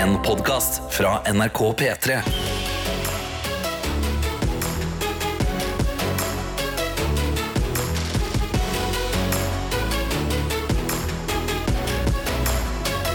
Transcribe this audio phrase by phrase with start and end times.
[0.00, 2.14] En podkast fra NRK P3.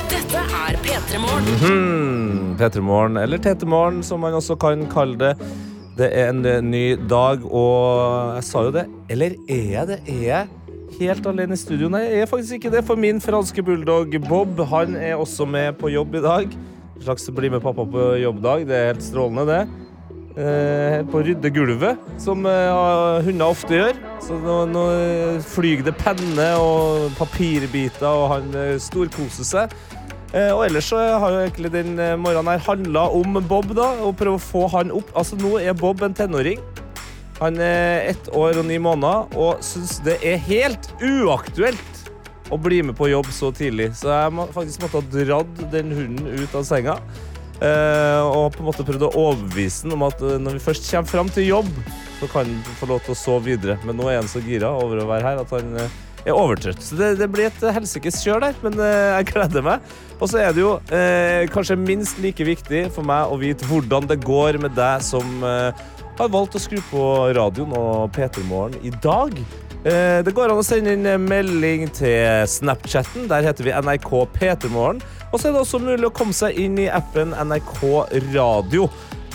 [0.10, 2.54] Dette er P3 Morgen.
[2.60, 5.34] P3morgen, eller Tetemorgen, som man også kan kalle det.
[5.98, 8.86] Det er en eh, ny dag, og jeg sa jo det.
[9.10, 10.00] Eller er jeg det?
[10.06, 10.48] Er jeg
[11.00, 11.90] helt alene i studio?
[11.90, 15.82] Nei, jeg er faktisk ikke det, for min franske bulldog Bob han er også med
[15.82, 16.58] på jobb i dag.
[17.04, 18.68] Slags bli med pappa på jobbdag.
[18.70, 19.86] Det er helt strålende, det.
[20.36, 24.00] Eh, på å rydde gulvet, som eh, hunder ofte gjør.
[24.24, 24.86] Så nå, nå
[25.48, 29.76] flyr det penner og papirbiter, og han eh, storkoser seg.
[30.36, 34.18] Eh, og ellers så har jo egentlig den morgenen her handla om Bob, da, og
[34.20, 35.12] prøve å få han opp.
[35.16, 36.64] Altså, nå er Bob en tenåring.
[37.42, 41.95] Han er ett år og ni måneder og syns det er helt uaktuelt
[42.54, 43.92] å bli med på jobb så tidlig.
[43.98, 47.00] Så jeg må, faktisk måtte ha dratt den hunden ut av senga.
[47.62, 50.90] eh, og på en måte prøvd å overbevise den om at eh, når vi først
[50.92, 51.70] kommer fram til jobb,
[52.20, 53.78] så kan han få lov til å sove videre.
[53.88, 56.82] Men nå er han så gira over å være her at han eh, er overtrøtt.
[56.82, 59.92] Så det, det blir et helsikes kjør der, men eh, jeg gleder meg.
[60.20, 64.08] Og så er det jo eh, kanskje minst like viktig for meg å vite hvordan
[64.10, 68.80] det går med deg som eh, har valgt å skru på radioen og P3 Morgen
[68.88, 69.36] i dag.
[69.86, 73.28] Eh, det går an å sende inn melding til Snapchatten.
[73.30, 75.04] Der heter vi NRK P3morgen.
[75.30, 77.84] Og så er det også mulig å komme seg inn i appen NRK
[78.34, 78.88] Radio.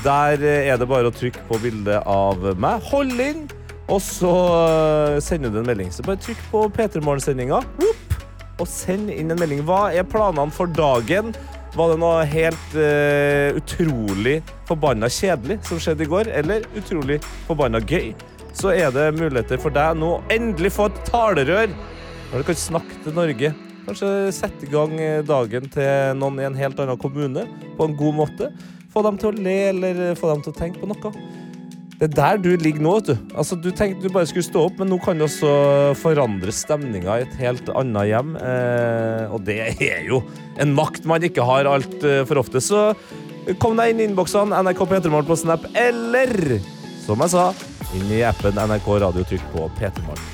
[0.02, 2.82] Der eh, er det bare å trykke på bildet av meg.
[2.90, 3.44] Hold inn,
[3.86, 4.32] og så
[4.64, 5.92] eh, sender du en melding.
[5.94, 7.62] Så bare trykk på P3 Morgen-sendinga.
[8.58, 9.62] Og send inn en melding.
[9.68, 11.30] Hva er planene for dagen?
[11.78, 17.78] Var det noe helt uh, utrolig forbanna kjedelig som skjedde i går, eller utrolig forbanna
[17.78, 18.10] gøy?
[18.56, 21.74] Så er det muligheter for deg nå å endelig få et talerør
[22.30, 23.52] når du kan snakke til Norge.
[23.86, 27.46] Kanskje sette i gang eh, dagen til noen i en helt annen kommune
[27.78, 28.50] på en god måte.
[28.90, 31.12] Få dem til å le, eller få dem til å tenke på noe.
[32.00, 32.94] Det er der du ligger nå.
[32.96, 35.50] vet Du Altså, du tenkte du bare skulle stå opp, men nå kan du også
[36.00, 38.34] forandre stemninga i et helt annet hjem.
[38.40, 40.22] Eh, og det er jo
[40.60, 42.62] en makt man ikke har altfor ofte.
[42.64, 42.90] Så
[43.60, 46.60] kom deg inn i innboksene NRK P3morgen på Snap, eller
[47.10, 47.44] som jeg sa,
[47.98, 49.24] inn i appen NRK Radio.
[49.26, 50.26] Trykk på P3morgen.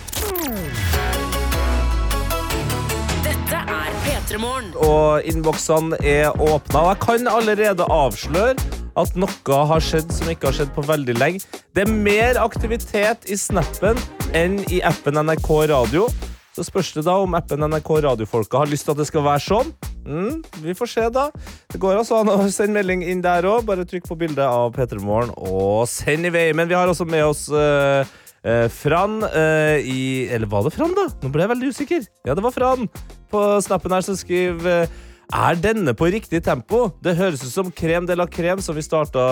[3.25, 4.73] Dette er P3 Morgen.
[4.85, 6.83] og innboksene er åpna.
[6.83, 8.57] Og jeg kan allerede avsløre
[8.97, 11.41] at noe har skjedd som ikke har skjedd på veldig lenge.
[11.77, 14.01] Det er mer aktivitet i snappen
[14.37, 16.11] enn i appen NRK Radio.
[16.57, 19.43] Så spørs det da om appen NRK Radiofolka har lyst til at det skal være
[19.45, 19.73] sånn.
[20.07, 21.27] Mm, vi får se, da.
[21.69, 23.67] Det går altså an å sende melding inn der òg.
[23.69, 26.47] Bare trykk på bildet av P3 Morgen og send i vei.
[26.57, 28.09] Men vi har også med oss uh,
[28.41, 31.11] uh, Fran uh, i Eller var det Fran, da?
[31.21, 32.07] Nå ble jeg veldig usikker.
[32.25, 32.89] Ja, det var Fran
[33.29, 34.87] på snappen her som skriver
[35.35, 36.85] er denne på riktig tempo?
[37.03, 39.27] Det høres ut som krem de la krem, som vi starta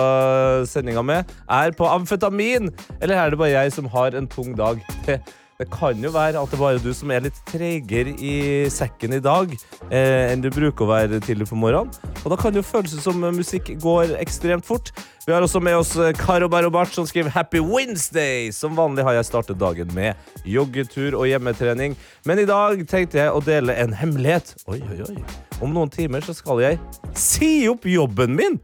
[0.67, 2.67] sendinga med, er på amfetamin.
[2.99, 4.83] Eller er det bare jeg som har en tung dag?
[5.55, 8.35] Det, kan jo være at det bare er du som er litt treigere i
[8.73, 9.53] sekken i dag
[9.87, 11.93] eh, enn du bruker å være tidlig på morgenen.
[12.25, 14.91] Og da kan det jo føles som musikk går ekstremt fort.
[15.23, 18.51] Vi har også med oss eh, Karo Barobart som skriver Happy Wednesday.
[18.51, 21.95] Som vanlig har jeg startet dagen med joggetur og hjemmetrening.
[22.27, 24.57] Men i dag tenkte jeg å dele en hemmelighet.
[24.67, 25.23] Oi, oi, oi.
[25.63, 26.81] Om noen timer så skal jeg
[27.15, 28.59] si opp jobben min.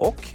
[0.00, 0.32] OK.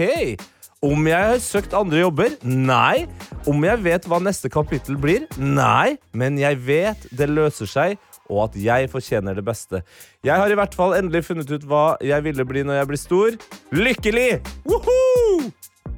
[0.87, 2.35] Om jeg har søkt andre jobber?
[2.47, 3.07] Nei.
[3.49, 5.25] Om jeg vet hva neste kapittel blir?
[5.35, 5.97] Nei.
[6.15, 7.97] Men jeg vet det løser seg,
[8.31, 9.81] og at jeg fortjener det beste.
[10.23, 13.03] Jeg har i hvert fall endelig funnet ut hva jeg ville bli når jeg blir
[13.03, 13.37] stor.
[13.75, 14.29] Lykkelig!
[14.69, 15.51] Woohoo!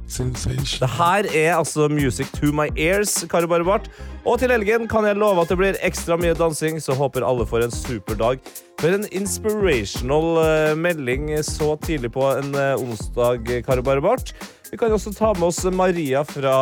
[0.09, 3.91] Det her er altså Music to my ears, Kari Barbart.
[4.25, 7.45] Og til helgen kan jeg love at det blir ekstra mye dansing, så håper alle
[7.45, 8.41] får en super dag.
[8.81, 14.33] For en inspirational eh, melding så tidlig på en eh, onsdag, Kari Barbart.
[14.71, 16.53] Vi kan også ta med oss Maria fra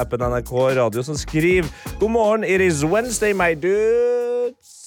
[0.00, 1.68] appen NRK Radio, som skriver
[2.00, 4.78] God morgen, it is Wednesday, my dudes.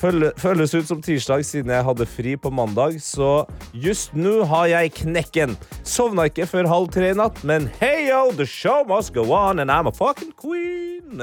[0.00, 3.44] Føle- Føles ut som tirsdag siden jeg hadde fri på mandag, så
[3.76, 5.54] just nå har jeg knekken.
[5.84, 9.60] Sovna ikke før halv tre i natt, men hey yo, the show must go on,
[9.60, 11.20] and I'm a fucking queen.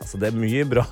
[0.00, 0.84] Altså, det er mye bra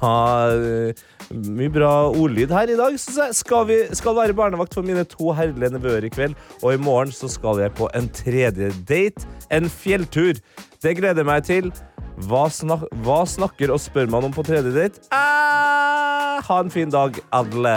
[1.33, 2.95] Mye bra ordlyd her i dag.
[2.97, 3.35] jeg.
[3.37, 7.13] Skal, vi, skal være barnevakt for mine to herlige nevøer i kveld, og i morgen
[7.13, 9.29] så skal jeg på en tredje date.
[9.53, 10.41] En fjelltur.
[10.83, 11.73] Det gleder jeg meg til.
[12.29, 15.05] Hva, snak hva snakker og spør man om på tredje date?
[15.15, 17.77] Ah, ha en fin dag, alle.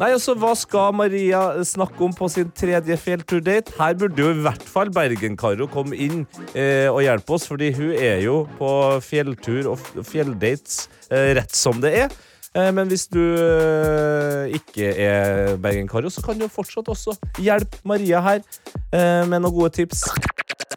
[0.00, 3.76] Nei, altså, Hva skal Maria snakke om på sin tredje fjellturdate?
[3.78, 6.24] Her burde jo i hvert fall Bergen-Karo komme inn
[6.58, 8.70] eh, og hjelpe oss, fordi hun er jo på
[9.06, 12.16] fjelltur og fjelldates eh, rett som det er.
[12.58, 18.18] Eh, Men hvis du eh, ikke er Bergen-Karo, så kan du fortsatt også hjelpe Maria
[18.26, 18.42] her
[18.90, 20.08] eh, med noen gode tips.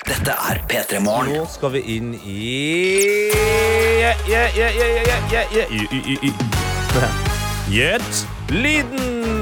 [0.08, 1.34] Dette er P3 Morgen.
[1.42, 2.48] Nå skal vi inn i
[3.98, 6.34] Ja, ja, ja, ja, ja, ja, ja, i- i- i- i.
[7.68, 9.37] Gjett lyden!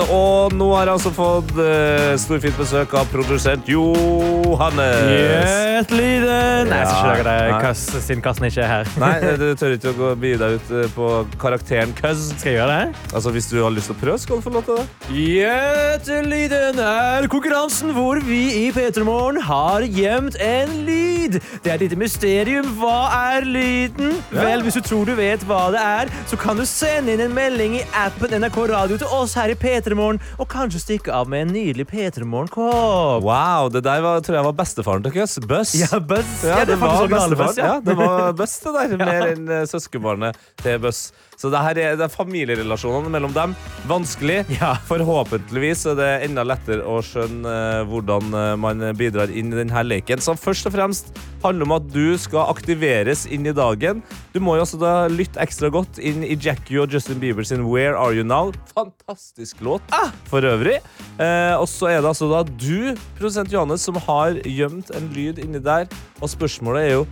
[0.00, 5.50] Og nå har jeg altså fått uh, storfint besøk av produsent Johannes.
[5.90, 6.68] Lyden!
[6.70, 8.90] Nei, jeg skal ikke lage det køss, siden kassen ikke er her.
[9.02, 11.08] Nei, du tør ikke å gå begi deg ut eh, på
[11.42, 12.28] karakteren Cuz.
[12.36, 13.00] Skal jeg gjøre det?
[13.10, 14.86] Altså, hvis du har lyst til å prøve, skal du få lov til det.
[15.16, 21.40] Gjetelyden er konkurransen hvor vi i P3 Morgen har gjemt en lyd.
[21.64, 22.68] Det er et lite mysterium.
[22.78, 23.00] Hva
[23.34, 24.14] er lyden?
[24.30, 24.46] Ja.
[24.46, 27.34] Vel, hvis du tror du vet hva det er, så kan du sende inn en
[27.34, 31.28] melding i appen NRK Radio til oss her i P3 Morgen, og kanskje stikke av
[31.28, 33.24] med en nydelig P3 Morgen-kopp.
[33.26, 35.38] Wow, det der var, tror jeg var bestefaren deres.
[35.42, 35.74] Buss.
[35.74, 36.44] Ja, Buss.
[36.46, 37.58] Ja, det, faktisk var bestefaren.
[37.58, 37.72] Ja.
[37.74, 38.96] Ja, det var Buss, det der.
[39.02, 41.10] Mer enn eh, søskenbarnet til Buzz.
[41.42, 43.56] Så det her er, det er familierelasjonene mellom dem.
[43.90, 44.44] Vanskelig.
[44.62, 44.76] Ja.
[44.86, 49.82] Forhåpentligvis er det enda lettere å skjønne eh, hvordan eh, man bidrar inn i denne
[49.82, 50.22] leken.
[50.22, 51.10] Som først og fremst
[51.42, 54.04] handler om at du skal aktiveres inn i dagen.
[54.30, 57.66] Du må jo også da lytte ekstra godt inn i Jackie og Justin Bieber sin
[57.66, 58.52] Where Are You Now.
[58.76, 59.82] Fantastisk låt
[60.30, 60.78] for øvrig.
[61.18, 65.42] Eh, og så er det altså da du, produsent Johannes, som har gjemt en lyd
[65.42, 65.90] inni der.
[66.22, 67.04] Og spørsmålet er jo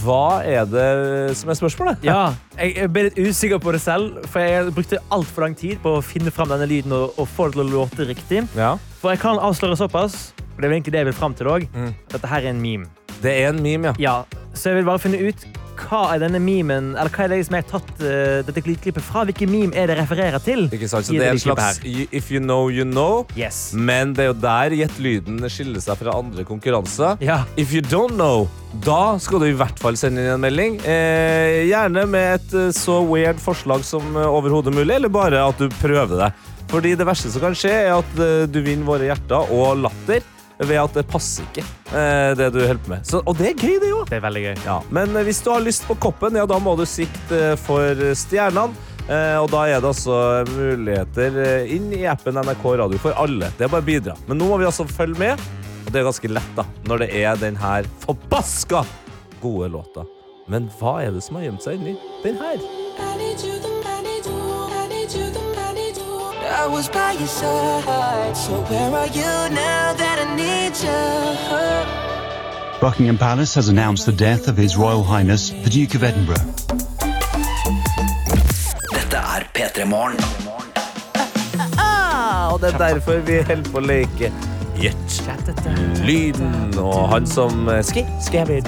[0.00, 0.88] hva er det
[1.36, 2.04] som er spørsmålet?
[2.06, 5.96] Ja, jeg ble litt usikker på det selv, for jeg brukte altfor lang tid på
[5.98, 8.44] å finne fram denne lyden og, og få det til å låte riktig.
[8.58, 8.74] Ja.
[9.02, 11.66] For jeg kan avsløre såpass, og det er egentlig det jeg vil fram til òg.
[11.74, 11.92] Mm.
[12.14, 12.88] Dette her er en meme.
[13.20, 13.94] Det er en meme, ja.
[14.00, 15.46] Ja, så jeg vil bare finne ut
[15.78, 19.04] hva er denne memen, eller hva er det som jeg har tatt uh, dette lydklippet
[19.04, 19.24] fra?
[19.28, 20.66] Hvilken meme er det refererer til?
[20.72, 21.08] Ikke sant?
[21.08, 23.24] Så det er en slags If you know, you know.
[23.38, 23.72] Yes.
[23.74, 27.18] Men det er jo der Gjett lyden skiller seg fra andre konkurranser.
[27.24, 27.42] Ja.
[27.60, 28.48] If you don't know,
[28.82, 30.80] da skal du i hvert fall sende inn en melding.
[30.82, 35.60] Eh, gjerne med et eh, så weird forslag som eh, overhodet mulig, eller bare at
[35.60, 36.30] du prøver det.
[36.72, 40.24] Fordi det verste som kan skje, er at du vinner våre hjerter og latter
[40.58, 43.06] ved at det passer ikke, eh, det du holder på med.
[43.06, 44.02] Så, og det er gøy, det jo.
[44.08, 44.56] Det er veldig gøy.
[44.66, 47.56] Ja, men eh, hvis du har lyst på koppen, ja, da må du sikte eh,
[47.60, 48.90] for stjernene.
[49.04, 50.16] Eh, og da er det altså
[50.48, 51.36] muligheter
[51.68, 53.50] inn i appen NRK Radio for alle.
[53.58, 54.16] Det er bare å bidra.
[54.30, 55.46] Men nå må vi altså følge med,
[55.84, 58.84] og det er ganske lett da, når det er den her forbaska
[59.44, 60.08] gode låta.
[60.48, 63.83] Men hva er det som har gjemt seg inni den her?
[66.64, 71.02] I was by your side, so where are you now that I need you?
[72.80, 76.40] Buckingham Palace has announced the death of His Royal Highness, the Duke of Edinburgh.
[78.94, 80.16] Dette er P3 Morgen.
[81.78, 84.32] Ah, og det er derfor vi holder på å leke
[84.80, 85.22] Gjett
[86.00, 86.78] lyden.
[86.78, 88.62] Og han som eh, ski, skal du ved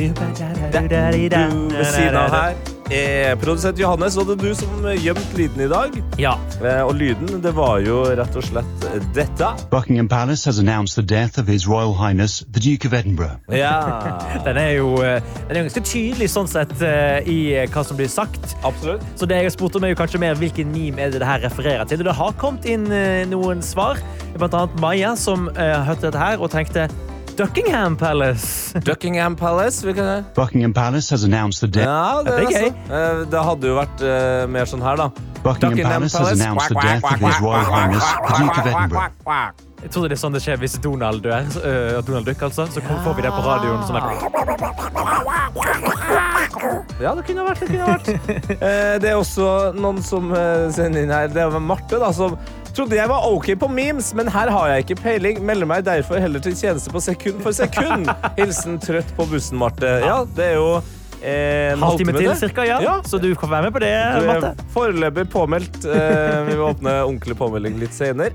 [1.96, 5.96] siden av her er produsent Johannes, og det er du som gjemte lyden i dag.
[6.22, 6.34] Ja.
[6.62, 8.86] Eh, Og lyden, det var jo rett og slett
[9.16, 9.48] dette.
[9.72, 13.36] Buckingham Palace has announced the death of His Royal Highness, the Duke of Edinburgh.
[13.50, 13.74] Ja,
[14.46, 17.38] Den er jo eh, den er ganske tydelig sånn sett eh, i
[17.72, 18.54] hva som blir sagt.
[18.62, 19.02] absolutt.
[19.18, 21.28] Så det jeg har spurt om er jo kanskje mer hvilken meme er det det
[21.28, 22.00] her refererer til.
[22.04, 22.86] Og det har kommet inn
[23.30, 23.98] noen svar.
[24.36, 26.86] Blant annet Maja, som hørte dette her og tenkte
[27.36, 28.72] Duckingham Palace.
[28.80, 29.86] Duckingham Palace.
[29.86, 30.24] Vi kan...
[30.34, 31.86] Buckingham Palace has announced the death.
[31.86, 32.66] Ja, det, Det er gøy.
[32.66, 35.10] Eh, Det hadde jo vært uh, mer sånn her, da.
[35.44, 39.12] Buckingham Palace has announced the death of His Royal Highness, the Duke of Edinburgh.
[39.82, 41.44] Jeg tror det er sånn det skjer hvis Donald dør.
[41.60, 42.64] Uh, Donald Duck, altså.
[42.72, 43.84] Så får vi det på radioen.
[43.84, 44.02] Er...
[47.04, 47.60] Ja, det kunne vært.
[47.60, 48.08] Det kunne vært.
[48.56, 51.28] uh, det er også noen som uh, sender inn her.
[51.28, 52.38] Det er Marte, da, som
[52.76, 55.40] trodde jeg var OK på memes, men her har jeg ikke peiling.
[55.46, 58.10] Melder meg derfor heller til tjeneste på sekund for sekund.
[58.38, 59.96] Hilsen trøtt på bussen, Marte.
[60.04, 60.68] Ja, det er jo
[61.22, 62.80] eh, en Halvtime til, cirka, ja.
[62.84, 62.98] Ja.
[63.08, 65.82] Så du kan være med på det, er foreløpig påmeldt.
[65.88, 68.34] Eh, vi vil åpne ordentlig påmelding litt senere.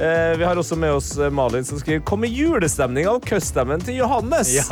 [0.00, 3.82] Eh, vi har også med oss eh, Malin som skriver Kom med julestemning av køststemmen
[3.84, 4.54] til Johannes.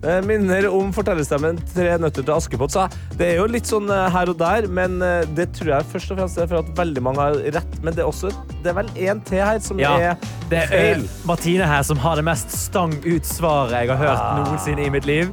[0.00, 2.72] Eh, minner om fortellerstemmen Tre nøtter til Askepott.
[2.72, 2.86] Så
[3.20, 4.94] det er jo litt sånn her og der, men
[5.36, 7.76] det tror jeg først og fremst er for at veldig mange har rett.
[7.84, 8.30] Men det er, også,
[8.64, 12.16] det er vel én til her som Ja, er Det er Martine her som har
[12.16, 14.40] det mest stang ut svaret jeg har hørt Ah.
[14.40, 15.28] noensinne i mitt liv.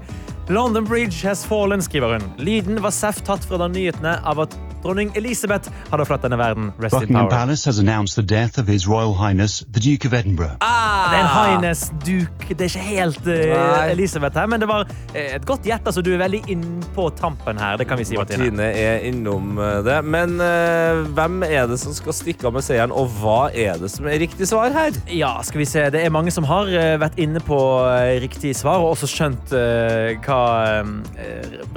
[0.51, 2.27] London Bridge has fallen, skriver hun.
[2.43, 6.71] Lyden var seff tatt fra da nyhetene av at dronning Elisabeth hadde forlatt denne verden.
[6.79, 7.45] Rest in Buckingham power.
[7.45, 10.55] Palace has announced the death of His Royal Highness, the Duke of Edinburgh.
[10.57, 12.47] Det er en highness duk.
[12.47, 15.85] Det er ikke helt uh, Elisabeth her, men det var eh, et godt gjett.
[15.85, 16.65] Altså, du er veldig inn
[16.95, 17.77] på tampen her.
[17.79, 18.49] Det kan vi si, Martine.
[18.49, 19.97] Martine er innom eh, det.
[20.05, 23.91] Men uh, hvem er det som skal stikke av med seieren, og hva er det
[23.93, 24.95] som er riktig svar her?
[25.11, 25.87] Ja, skal vi se.
[25.93, 27.59] Det er mange som har vært inne på
[28.21, 30.41] riktig svar, og også skjønt uh, hva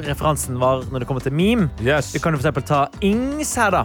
[0.07, 1.71] referansen var når det kommer til meme.
[1.83, 2.15] Yes.
[2.15, 3.85] Vi kan jo for eksempel ta Ings her, da,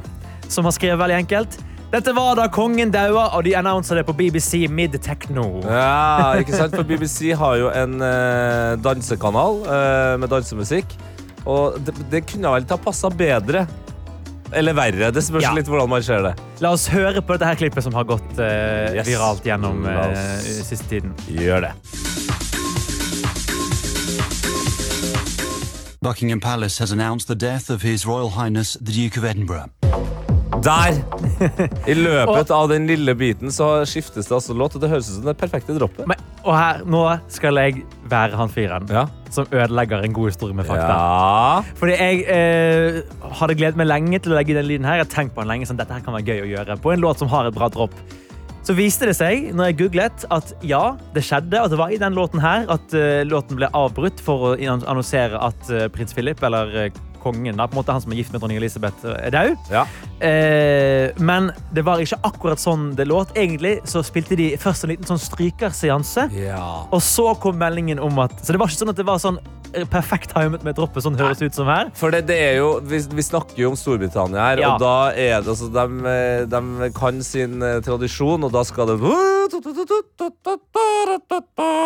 [0.52, 1.58] som har skrevet veldig enkelt.
[1.94, 5.62] Dette var da kongen daua, og de annonsa det på BBC Mid Techno.
[5.64, 6.74] Ja, ikke sant?
[6.76, 10.98] For BBC har jo en eh, dansekanal eh, med dansemusikk.
[11.46, 13.64] Og det, det kunne vel ikke ha passa bedre.
[14.56, 15.12] Eller verre.
[15.14, 15.54] Det spørs Ja.
[15.56, 16.34] litt hvordan man ser det.
[16.64, 19.08] La oss høre på dette her klippet som har gått eh, Yes.
[19.08, 20.12] viralt gjennom eh,
[20.68, 21.16] siste tiden.
[21.32, 21.74] Gjør det.
[26.06, 29.72] Buckingham Palace has announced the death of His Royal Highness the Duke of Edinburgh.
[30.62, 30.94] Der!
[31.92, 35.16] I løpet av den lille biten så skiftes det altså låt, og det høres ut
[35.18, 36.06] som det perfekte droppet.
[36.10, 37.02] Men, og her, nå
[37.34, 37.82] skal jeg
[38.12, 39.08] være han fyren Ja.
[39.34, 40.94] som ødelegger en god historie med fakta.
[40.94, 41.64] ja.
[41.82, 43.02] Fordi jeg eh,
[43.42, 45.02] hadde gledet meg lenge til å legge den lyden her.
[45.02, 46.94] Jeg har tenkt på den lenge, sånn, dette her kan være gøy å gjøre på
[46.94, 47.98] en låt som har et bra dropp.
[48.66, 51.60] Så viste det seg, når jeg googlet, at ja, det skjedde.
[51.62, 55.38] At det var i den låten her at uh, låten ble avbrutt for å annonsere
[55.38, 58.34] at uh, prins Philip, eller uh, kongen, da, på en måte han som er gift
[58.34, 59.56] med dronning Elisabeth, er død.
[59.74, 59.86] ja.
[61.18, 63.34] Men det var ikke akkurat sånn det låt.
[63.34, 66.28] Egentlig så spilte de først en liten sånn strykerseanse.
[66.38, 66.62] ja.
[66.94, 69.42] Og så kom meldingen om at Så det var ikke sånn at det var sånn
[69.92, 71.90] perfekt timet med droppet, sånn høres ut som her.
[71.98, 74.74] For det, det er jo, vi, vi snakker jo om Storbritannia her, Ja.
[74.76, 76.16] og da er det altså de,
[76.52, 79.52] de kan sin eh, tradisjon, og da skal det Og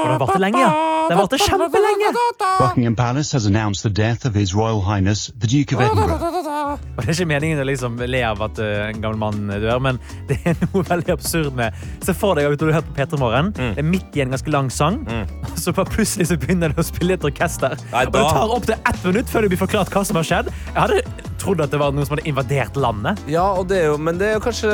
[0.09, 0.71] det varte lenge, ja.
[1.09, 2.11] Det varte kjempelenge.
[2.59, 6.37] Buckingham Palace has announced the death of His Royal Highness the Duke of Edinburgh.
[6.69, 9.79] Og det er ikke meningen å liksom le av at eh, en gammel mann dør,
[9.81, 9.97] men
[10.29, 11.73] det er noe veldig absurd med
[12.05, 13.49] Se for deg at du har hørt på P3 Morgen.
[13.57, 13.71] Mm.
[13.77, 16.83] Det er midt i en ganske lang sang, og så bare plutselig så begynner det
[16.83, 17.78] å spille et orkester.
[17.91, 20.51] Nei, Og det tar opptil ett minutt før det blir forklart hva som har skjedd.
[20.73, 23.21] Jeg hadde trodd at det var noen som hadde invadert landet.
[23.31, 24.71] Ja, og det er jo, men det er jo kanskje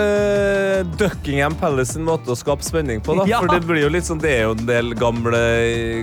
[1.00, 3.17] Duckingham Palace sin måte å skape spenning på.
[3.29, 3.41] Ja.
[3.43, 5.41] For det blir jo litt sånn, det er jo en del gamle,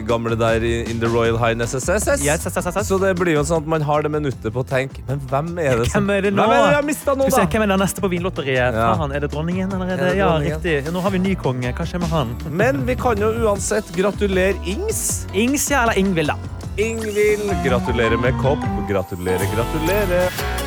[0.08, 2.24] gamle der In the Royal Highness SSS.
[2.24, 2.88] Yes, yes.
[2.88, 5.50] Så det blir jo sånn at man har det minuttet på å tenke Men hvem
[5.60, 6.46] er det som Hvem er det nå?
[6.46, 7.44] Hvem er det jeg mista nå, da?
[7.52, 8.78] hvem er det neste på Vinlotteriet?
[8.78, 8.88] Ja.
[9.00, 9.72] Han, er det dronningen?
[9.76, 10.78] Eller er det, ja, riktig.
[10.92, 11.74] Nå har vi ny konge.
[11.76, 12.34] Hva skjer med han?
[12.62, 15.24] Men vi kan jo uansett gratulere Ings.
[15.34, 16.62] Ings, ja, eller Ingvild, da.
[16.82, 18.66] Ingvild, gratulerer med kopp.
[18.88, 20.61] Gratulerer, gratulerer.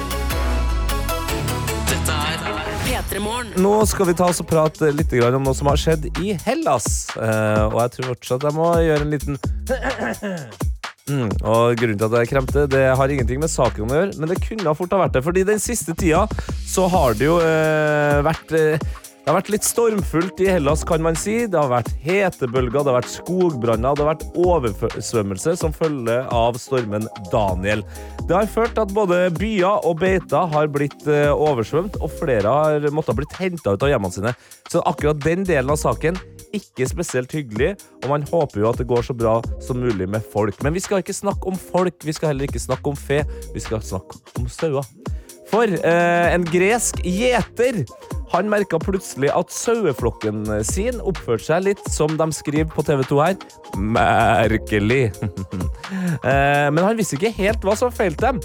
[3.62, 7.08] Nå skal vi ta oss og prate litt om noe som har skjedd i Hellas.
[7.16, 9.40] Eh, og jeg tror fortsatt jeg må gjøre en liten
[11.06, 14.32] Mm, og grunnen til at jeg kremte, det har ingenting med saken å gjøre, men
[14.32, 15.22] det kunne fort ha vært det.
[15.22, 16.24] Fordi den siste tida
[16.66, 18.88] så har det jo eh, vært eh,
[19.26, 21.48] det har vært litt stormfullt i Hellas, kan man si.
[21.50, 26.60] Det har vært hetebølger, det har vært skogbranner, det har vært oversvømmelse som følge av
[26.62, 27.82] stormen Daniel.
[28.30, 32.54] Det har ført til at både byer og beiter har blitt eh, oversvømt, og flere
[32.54, 34.34] har måttet blitt henta ut av hjemmene sine.
[34.70, 36.22] Så akkurat den delen av saken
[36.54, 37.72] ikke spesielt hyggelig,
[38.04, 40.62] og man håper jo at det går så bra som mulig med folk.
[40.62, 43.24] Men vi skal ikke snakke om folk, vi skal heller ikke snakke om fe,
[43.58, 44.86] vi skal snakke om sauer.
[45.50, 47.82] For eh, en gresk gjeter
[48.34, 53.20] han merka plutselig at saueflokken sin oppførte seg litt som de skriver på TV 2
[53.22, 53.36] her.
[53.78, 55.04] Merkelig.
[56.30, 58.42] eh, men han visste ikke helt hva som feilte dem.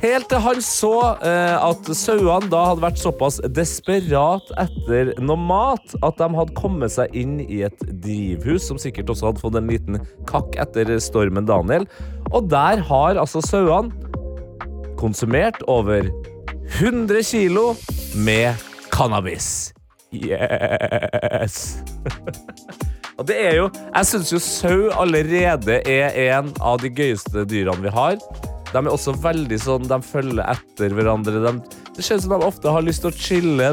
[0.00, 0.94] Helt til han så
[1.28, 6.94] eh, at sauene da hadde vært såpass desperat etter noe mat at de hadde kommet
[6.94, 10.00] seg inn i et drivhus, som sikkert også hadde fått en liten
[10.30, 11.84] kakk etter stormen Daniel.
[12.32, 13.92] Og der har altså sauene
[15.00, 16.08] konsumert over
[16.78, 17.74] 100 kilo
[18.16, 18.69] med
[19.00, 19.72] cannabis.
[20.12, 21.80] Yes!
[23.20, 27.84] Og det er jo Jeg syns jo sau allerede er en av de gøyeste dyrene
[27.84, 28.18] vi har.
[28.70, 31.40] De er også veldig sånn De følger etter hverandre.
[31.46, 33.70] De, det ser ut som de ofte har lyst til å chille.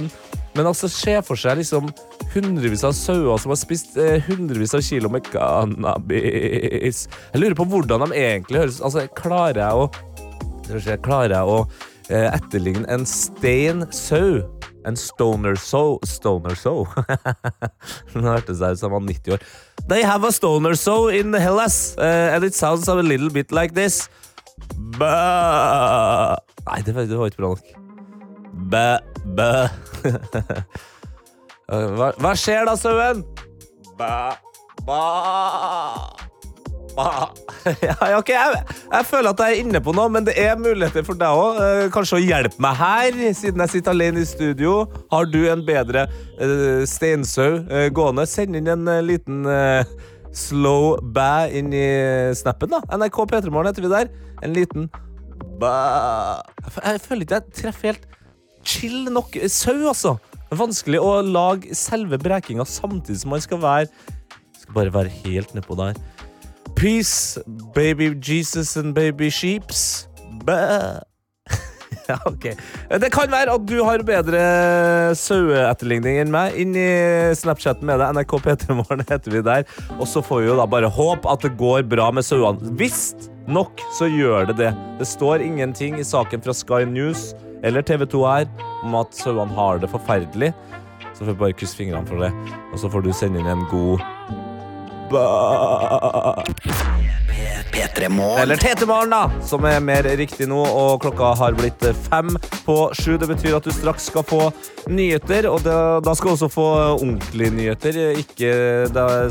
[0.56, 1.90] Men altså, se for seg liksom
[2.34, 7.04] hundrevis av sauer som har spist eh, hundrevis av kilo med cannabis.
[7.34, 9.90] Jeg lurer på hvordan de egentlig høres Altså, klarer jeg å
[11.04, 11.60] Klarer jeg å
[12.12, 14.42] eh, etterligne en stein sau?
[14.88, 15.98] En stoner sow.
[16.08, 16.86] Stoner sow.
[18.16, 19.48] Nå hørtes det ut som han var 90 år.
[19.88, 23.76] They have a stoner sow in Hellas, uh, and it sounds a little bit like
[23.76, 24.08] this.
[24.98, 25.14] Bæ
[26.68, 27.60] Nei, det var, det var ikke bra nok.
[28.72, 28.88] Bæ,
[29.38, 29.52] bæ.
[31.68, 33.26] Eh, hva, hva skjer da, sauen?
[34.00, 34.08] Bæ,
[34.88, 36.17] bæ.
[36.98, 37.30] Ah.
[37.84, 41.04] Ja, okay, jeg, jeg føler at jeg er inne på noe, men det er muligheter
[41.06, 41.60] for deg òg.
[41.94, 44.80] kanskje å hjelpe meg her, siden jeg sitter alene i studio.
[45.14, 46.08] Har du en bedre
[46.42, 48.26] eh, steinsau eh, gående?
[48.30, 49.92] Send inn en eh, liten eh,
[50.38, 51.88] slow bæ inn i
[52.38, 52.82] snappen, da.
[52.98, 54.12] NRK P3morgen heter vi der.
[54.46, 54.90] En liten
[55.62, 55.76] bæ
[56.82, 58.10] Jeg føler ikke jeg treffer helt
[58.68, 60.18] chill nok sau, altså.
[60.56, 63.90] Vanskelig å lage selve brekinga samtidig som man skal være
[64.62, 66.00] Skal bare være helt nedpå der.
[66.78, 67.40] Peace,
[67.74, 70.08] baby Jesus and baby sheeps.
[70.46, 71.02] Bæ.
[72.08, 72.46] Ja, ok.
[73.02, 74.42] Det kan være at du har bedre
[75.20, 76.56] saueetterligning enn meg.
[76.56, 76.86] Inn i
[77.36, 78.14] Snapchaten med deg.
[78.16, 79.66] NRK P3morgen heter vi der.
[79.98, 82.72] Og så får vi jo da bare håpe at det går bra med sauene.
[82.80, 84.72] Visst nok så gjør det det.
[85.02, 87.34] Det står ingenting i saken fra Sky News
[87.66, 88.48] eller TV 2 her
[88.86, 90.54] om at sauene har det forferdelig.
[91.12, 92.32] Så får vi bare krysse fingrene for det.
[92.72, 94.00] Og så får du sende inn en god
[95.10, 97.27] ba P3 Morgen.
[98.38, 100.60] Eller Tetemorgen, da, som er mer riktig nå.
[100.62, 102.30] Og klokka har blitt fem
[102.66, 103.18] på sju.
[103.20, 104.42] Det betyr at du straks skal få
[104.88, 105.48] nyheter.
[105.52, 108.52] Og da, da skal du også få ordentlige nyheter, ikke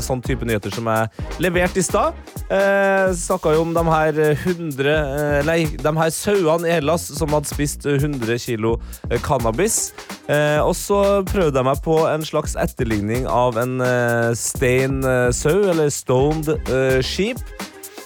[0.03, 1.07] sånn type nyheter som er
[1.43, 2.17] levert i stad.
[2.47, 7.33] Eh, Snakka jo om de her 100 eh, Nei, de her sauene i Hellas som
[7.35, 8.77] hadde spist 100 kilo
[9.09, 9.91] eh, cannabis.
[10.27, 15.29] Eh, og så prøvde jeg meg på en slags etterligning av en eh, stein eh,
[15.35, 17.41] sau, eller stoned eh, sheep.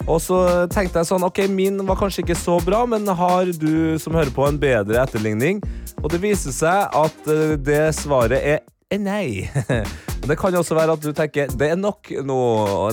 [0.08, 0.38] Og så
[0.72, 4.34] tenkte jeg sånn, ok, min var kanskje ikke så bra, men har du som hører
[4.34, 5.62] på en bedre etterligning?
[6.02, 8.62] Og det viser seg at eh, det svaret er
[9.00, 9.50] nei.
[10.22, 12.42] Det kan også være at du tenker det er nok nå.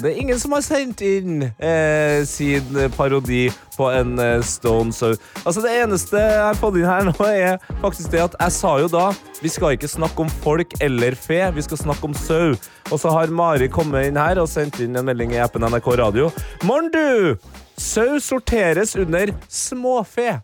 [0.01, 5.13] Det er ingen som har sendt inn eh, sin parodi på en eh, Stone Sow.
[5.45, 8.73] Altså Det eneste jeg har fått inn her nå, er faktisk det at jeg sa
[8.81, 9.11] jo da
[9.43, 12.57] vi skal ikke snakke om folk eller fe, vi skal snakke om sau.
[12.89, 15.93] Og så har Mari kommet inn her og sendt inn en melding i appen NRK
[16.01, 16.33] Radio.
[16.65, 17.37] Morn, du!
[17.79, 20.41] Sau sorteres under småfe.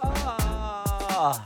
[0.00, 1.42] Ah.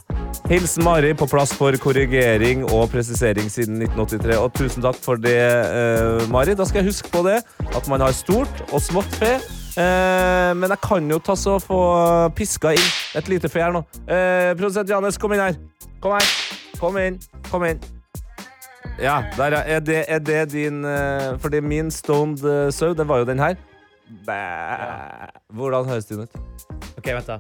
[0.49, 4.37] Hilsen Mari, på plass for korrigering og presisering siden 1983.
[4.41, 6.55] Og tusen takk for det, eh, Mari.
[6.57, 7.43] Da skal jeg huske på det,
[7.77, 9.35] at man har stort og smått fe.
[9.77, 12.89] Eh, men jeg kan jo ta så få piska inn
[13.21, 13.85] et lite fe her nå.
[14.09, 15.61] Eh, Produsent Janes, kom inn her.
[16.01, 16.33] Kom her.
[16.81, 17.21] Kom inn.
[17.51, 17.85] Kom inn.
[18.99, 19.63] Ja, der ja.
[19.77, 23.39] Er det, er det din eh, Fordi min stoned eh, sau, det var jo den
[23.39, 23.55] her.
[24.27, 24.41] Bæ.
[25.53, 26.31] Hvordan høres den ut?
[26.97, 27.39] Ok, vent da.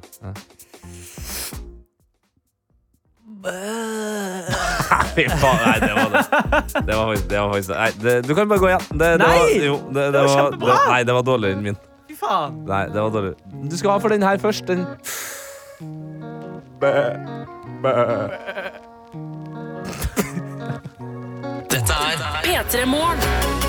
[5.15, 6.23] Fy faen, nei, det var det.
[6.87, 8.87] Det var faktisk, det var faktisk Nei, det, du kan bare gå igjen.
[8.91, 9.39] Det, det Nei!
[9.39, 10.73] var, jo, det, det, var var, kjempebra!
[10.73, 11.79] det, nei, det var dårligere enn min.
[12.09, 12.59] Fy faen.
[12.67, 13.35] Nei, det var dårlig.
[13.71, 14.67] Du skal ha for den her først.
[14.67, 14.87] Den
[16.83, 16.93] Bæ.
[17.83, 17.95] Bæ.
[21.71, 23.68] Dette er P3 Morgen.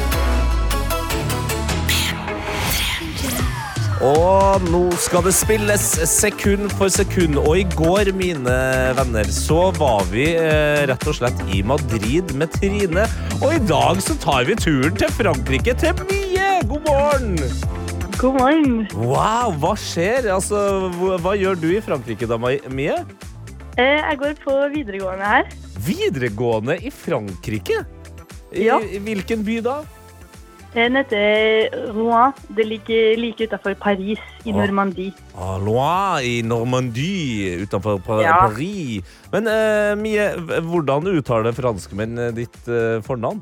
[4.00, 7.36] Og nå skal det spilles sekund for sekund.
[7.42, 8.54] Og i går, mine
[8.96, 13.04] venner, så var vi eh, rett og slett i Madrid med Trine.
[13.42, 16.48] Og i dag så tar vi turen til Frankrike, til Mie.
[16.72, 17.36] God morgen!
[18.20, 18.80] God morgen.
[18.96, 20.30] Wow, hva skjer?
[20.32, 20.64] Altså,
[20.96, 22.98] hva, hva gjør du i Frankrike da, Mie?
[23.76, 25.52] Eh, Jeg går på videregående her.
[25.84, 27.84] Videregående i Frankrike?
[28.56, 28.80] I, Ja.
[28.80, 29.82] I hvilken by da?
[30.74, 32.34] Den heter Rouen.
[32.56, 35.14] Det ligger like utenfor Paris, i Normandie.
[35.34, 38.36] Ah, Loire i Normandie, utenfor pa Ja.
[38.48, 39.02] Paris.
[39.34, 40.28] Men eh, Mie,
[40.62, 43.42] hvordan uttaler franskmenn eh, ditt eh, fornavn?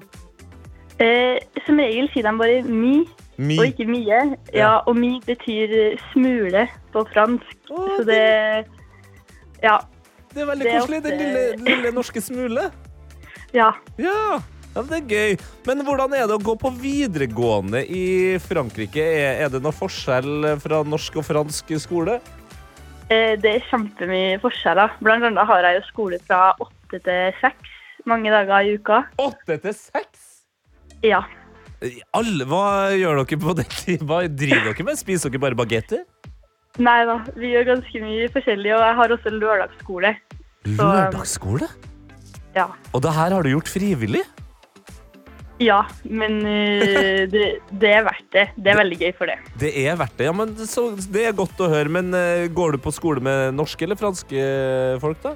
[1.03, 1.35] Eh,
[1.65, 3.03] Som regel sier de bare mi
[3.37, 3.57] Mi.
[3.59, 4.21] og ikke mye.
[4.55, 6.63] Ja, og mi betyr eh, smule
[6.95, 7.57] på fransk.
[7.69, 8.23] Å, Så det
[9.63, 9.77] Ja.
[10.33, 11.03] Det er veldig det er koselig.
[11.03, 12.69] Den lille, lille norske smule.
[13.53, 13.71] Ja.
[13.99, 14.39] Ja,
[14.77, 15.37] ja, det er gøy.
[15.67, 19.01] Men hvordan er det å gå på videregående i Frankrike?
[19.01, 22.19] Er, det noe forskjell fra norsk og fransk skole?
[23.09, 24.93] Eh, Det er kjempemye forskjeller.
[25.01, 27.73] Blant annet har jeg jo skole fra åtte til seks
[28.07, 29.01] mange dager i uka.
[29.19, 30.23] Åtte til seks?
[31.05, 31.23] Ja.
[32.17, 34.05] Alle, hva gjør dere på den tida?
[34.07, 34.99] Hva driver dere med?
[34.99, 36.05] Spiser dere bare bagetter?
[36.77, 40.11] Nei da, vi gjør ganske mye forskjellig, og jeg har også lørdagsskole.
[40.67, 41.69] Så, Lørdagsskole?
[42.53, 42.67] Ja.
[42.93, 44.23] Og det her har du gjort frivillig?
[45.63, 47.45] Ja, men uh, det,
[47.81, 48.45] det er verdt det.
[48.55, 49.37] Det er veldig gøy for det.
[49.57, 50.29] Det er verdt det.
[50.29, 51.89] Ja, men så, det er godt å høre.
[51.89, 54.47] Men uh, går du på skole med norske eller franske
[55.01, 55.33] folk, da?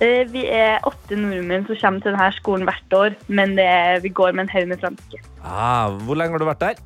[0.00, 4.00] Uh, Vi er åtte nordmenn som kommer til denne skolen hvert år, men det er,
[4.04, 5.24] vi går med en haug med franske.
[5.40, 6.80] Ah, hvor lenge har du vært der?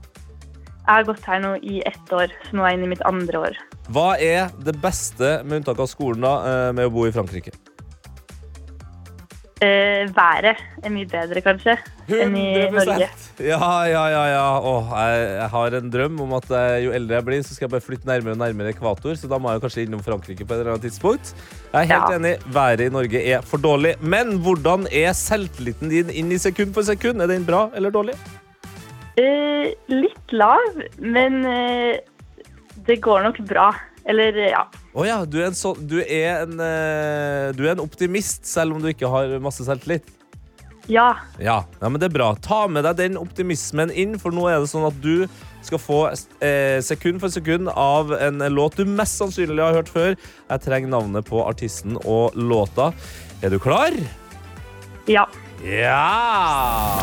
[0.84, 3.04] Jeg har gått her nå i ett år, så nå er jeg inne i mitt
[3.08, 3.60] andre år.
[3.88, 7.54] Hva er det beste, med unntak av skolen, da, eh, med å bo i Frankrike?
[9.62, 11.76] Eh, været er mye bedre, kanskje,
[12.10, 13.06] enn i Norge.
[13.38, 14.22] Ja, ja, ja.
[14.32, 14.46] ja.
[14.58, 17.68] Åh, jeg, jeg har en drøm om at jeg, jo eldre jeg blir, så skal
[17.68, 19.14] jeg bare flytte nærmere og nærmere ekvator.
[19.14, 21.30] Så da må jeg kanskje innom Frankrike på et eller annet tidspunkt.
[21.70, 22.18] Jeg er helt Ja.
[22.18, 22.34] enig.
[22.56, 23.94] Været i Norge er for dårlig.
[24.02, 27.22] Men hvordan er selvtilliten din inn i sekund for sekund?
[27.22, 28.18] Er den bra eller dårlig?
[29.14, 31.94] Uh, litt lav, men uh,
[32.88, 33.70] det går nok bra.
[34.04, 34.66] Eller, ja.
[34.92, 38.76] Å ja, du er, en så, du, er en, eh, du er en optimist, selv
[38.76, 40.10] om du ikke har masse selvtillit.
[40.92, 41.14] Ja.
[41.40, 42.34] Ja, ja, men det er bra.
[42.44, 45.24] Ta med deg den optimismen inn, for nå er det sånn at du
[45.64, 46.00] skal få
[46.44, 50.12] eh, sekund for sekund av en låt du mest sannsynlig har hørt før.
[50.50, 52.92] Jeg trenger navnet på artisten og låta.
[53.40, 53.96] Er du klar?
[55.08, 55.24] Ja.
[55.64, 57.00] Ja!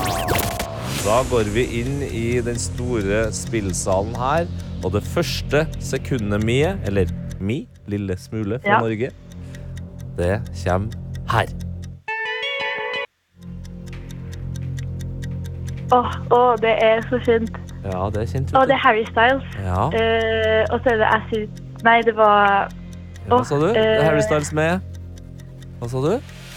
[1.02, 4.46] Da går vi inn i den store spillsalen her.
[4.84, 7.06] Og det første sekundet mie, eller
[7.40, 8.80] mi, lille smule fra Ja.
[8.80, 9.12] Norge,
[10.18, 10.92] det kommer
[11.32, 11.48] her.
[15.92, 17.58] Åh, oh, det er så fint.
[17.84, 18.56] Ja, det er kjent.
[18.56, 19.44] Og oh, det er Harry Styles.
[19.64, 21.50] Ja, Uh, og så er det Acid
[21.84, 22.72] Nei, det var
[23.28, 23.68] hva sa du?
[23.68, 24.80] Det er Harry eh, Styles med
[25.80, 26.12] Hva sa du?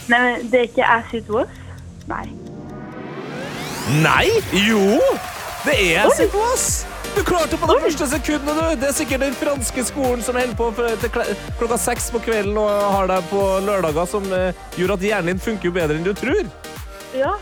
[0.08, 1.60] Nei, men det er ikke Acid Was.
[2.08, 2.26] Nei.
[4.04, 4.26] Nei!
[4.68, 4.80] Jo!
[5.64, 6.84] Det er Sipoas!
[7.14, 8.80] Du klarte på det første sekundet, du!
[8.80, 10.66] Det er sikkert den franske skolen som holder på
[11.02, 11.12] til
[11.60, 15.42] klokka seks på kvelden og har deg på lørdager, som eh, gjør at hjernen din
[15.44, 16.42] funker bedre enn du tror.
[17.14, 17.36] Ja.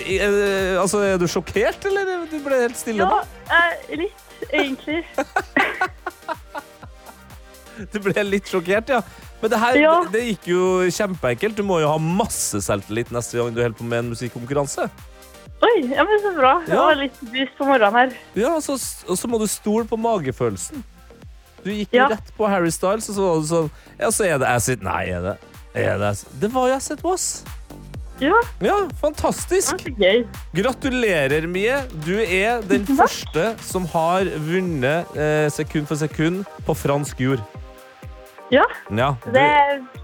[0.00, 3.20] Er, eh, altså, er du sjokkert, eller du ble helt stille Ja, nå?
[3.52, 5.02] eh, litt, egentlig.
[7.90, 9.00] Du ble litt sjokkert, ja.
[9.40, 9.94] Men det her Ja.
[10.04, 11.56] det, det gikk jo kjempeenkelt.
[11.58, 14.86] Du må jo ha masse selvtillit neste gang du holder på med en musikkonkurranse.
[15.64, 16.54] Oi, ja, men så bra.
[16.66, 18.14] Det Jeg var litt boost på morgenen her.
[18.36, 18.74] Ja, så,
[19.08, 20.82] og så må du stole på magefølelsen.
[21.64, 22.08] Du gikk Ja.
[22.12, 24.82] rett på Harry Styles, og så var du sånn Ja, så er det Acid.
[24.84, 25.36] Nei, er det
[25.74, 26.28] er det, Acid?
[26.40, 27.28] det var jo Acid Was.
[28.20, 29.72] Ja, Ja, det fantastisk.
[29.72, 30.26] var så gøy.
[30.54, 31.80] Gratulerer, Mie.
[32.04, 33.08] Du er den Tusen takk.
[33.08, 37.40] første som har vunnet eh, sekund for sekund på fransk jord.
[38.52, 39.48] Ja, Ja du, det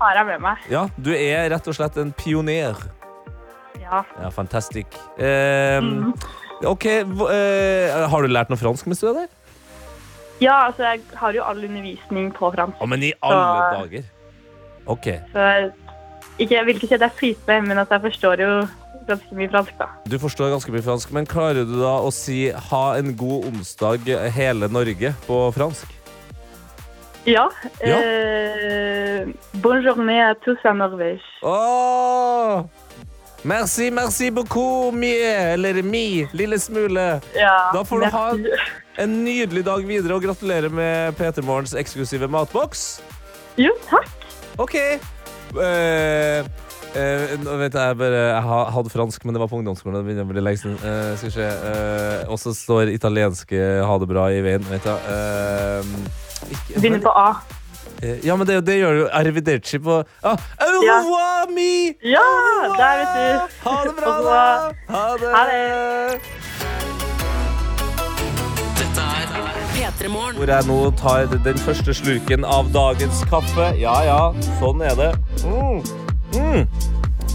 [0.00, 0.56] har jeg med meg.
[0.70, 2.74] ja, du er rett og slett en pioner.
[3.90, 4.05] Ja.
[4.22, 4.87] Ja, fantastisk.
[5.18, 6.14] Eh, Mm.
[6.64, 9.29] OK, eh, har du lært noe fransk mens du er der?
[10.40, 12.79] ja, altså jeg har jo all undervisning på fransk.
[12.81, 14.05] Å, men i alle Så- dager.
[14.87, 15.07] OK.
[15.33, 15.72] Så
[16.38, 18.68] ikke, jeg vil ikke si at jeg flyter med, men at jeg forstår jo
[19.09, 19.87] ganske mye fransk, da.
[20.09, 24.05] Du forstår ganske mye fransk, men klarer du da å si 'ha en god onsdag,
[24.33, 25.87] hele Norge' på fransk?
[27.26, 27.48] Ja.
[27.85, 27.98] Ja.
[28.00, 29.26] Eh,
[29.61, 31.20] bonne journée à tous en Norvège.
[31.42, 32.64] Åh!
[33.42, 35.53] Merci, merci beaucoup, Mie.
[35.55, 37.20] Eller Mi, lille smule.
[37.35, 38.24] Ja, Da får du ha
[39.00, 43.00] en nydelig dag videre, og gratulerer med Peter Morgens eksklusive matboks.
[43.57, 44.09] Jo, takk.
[44.61, 44.76] OK.
[45.57, 46.44] Uh,
[46.94, 48.42] uh, vet jeg bare Jeg
[48.76, 49.96] hadde fransk, men det var på ungdomsskolen.
[49.98, 50.76] Det begynner å bli lenge siden.
[50.85, 51.48] Uh, skal vi se.
[51.70, 54.66] Eh, og så står italienske 'ha det bra' i veien.
[54.70, 54.98] Vet jeg.
[55.09, 57.33] Eh, Begynner på A.
[58.02, 60.36] Eh, Ja, men det, det gjør jo Arrivederci på ah,
[60.86, 61.00] Ja.
[61.50, 61.92] mi!
[62.04, 62.24] Ja,
[62.78, 63.56] der vet du.
[63.64, 64.40] Ha det bra, da!
[64.88, 65.32] Ha det!
[65.34, 66.20] Ha det.
[68.78, 69.08] Dette
[69.74, 73.72] P3 Hvor jeg nå tar den første slurken av dagens kaffe.
[73.80, 74.20] Ja, ja,
[74.60, 75.10] sånn er det.
[75.44, 75.82] Mm.
[76.36, 76.64] Mm.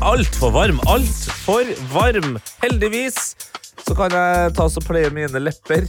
[0.06, 0.80] Altfor varm.
[0.90, 2.38] Altfor varm.
[2.64, 3.36] Heldigvis
[3.86, 5.86] så kan jeg ta og pleie mine lepper.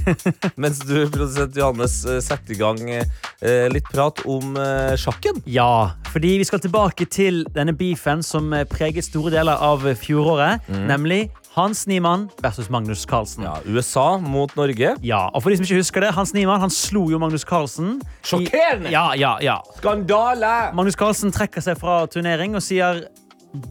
[0.62, 5.42] Mens du, produsent Johannes, eh, setter i gang eh, litt prat om eh, sjakken.
[5.50, 10.64] Ja, fordi vi skal tilbake til denne beefen som preget store deler av fjoråret.
[10.72, 13.44] Nemlig Hans Niemann versus Magnus Carlsen.
[13.46, 14.94] Ja, USA mot Norge.
[15.04, 17.98] Ja, og for de som ikke husker det, Hans Niemann han slo jo Magnus Carlsen.
[18.00, 18.90] i- Sjokkerende!
[18.92, 19.58] Ja, ja, ja.
[19.78, 20.54] Skandale!
[20.76, 23.06] Magnus Carlsen trekker seg fra turnering og sier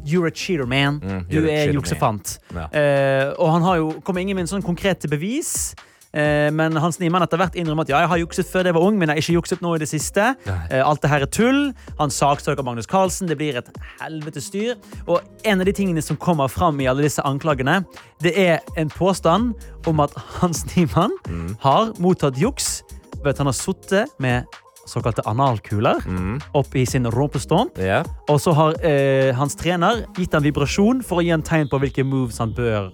[0.05, 0.99] You're a cheater, man.
[1.03, 2.37] Mm, du er juksefant.
[2.53, 2.67] Ja.
[2.69, 5.73] Uh, og han har jo kom ingen med en sånn konkrete bevis.
[6.15, 8.85] Uh, men Hans Niemann etter hvert innrømmer at ja, jeg har jukset før jeg var
[8.87, 10.29] ung, men jeg har ikke jukset nå i det siste.
[10.47, 11.73] Eh, alt det her er tull.
[11.99, 13.27] Han saksøker Magnus Carlsen.
[13.27, 13.67] Det blir et
[13.99, 14.77] helvetes styr.
[15.11, 17.81] Og en av de tingene som kommer fram i alle disse anklagene,
[18.23, 19.53] det er en påstand
[19.91, 21.57] om at Hans Niemann Mm.
[21.59, 22.83] har mottatt juks
[23.21, 24.45] ved at han har sittet med
[24.85, 26.39] såkalte analkuler Mm.
[26.53, 27.77] opp i sin rumpestump.
[27.77, 28.05] Yeah.
[28.29, 31.79] Og så har eh, hans trener gitt han vibrasjon for å gi en tegn på
[31.79, 32.91] hvilke moves han bør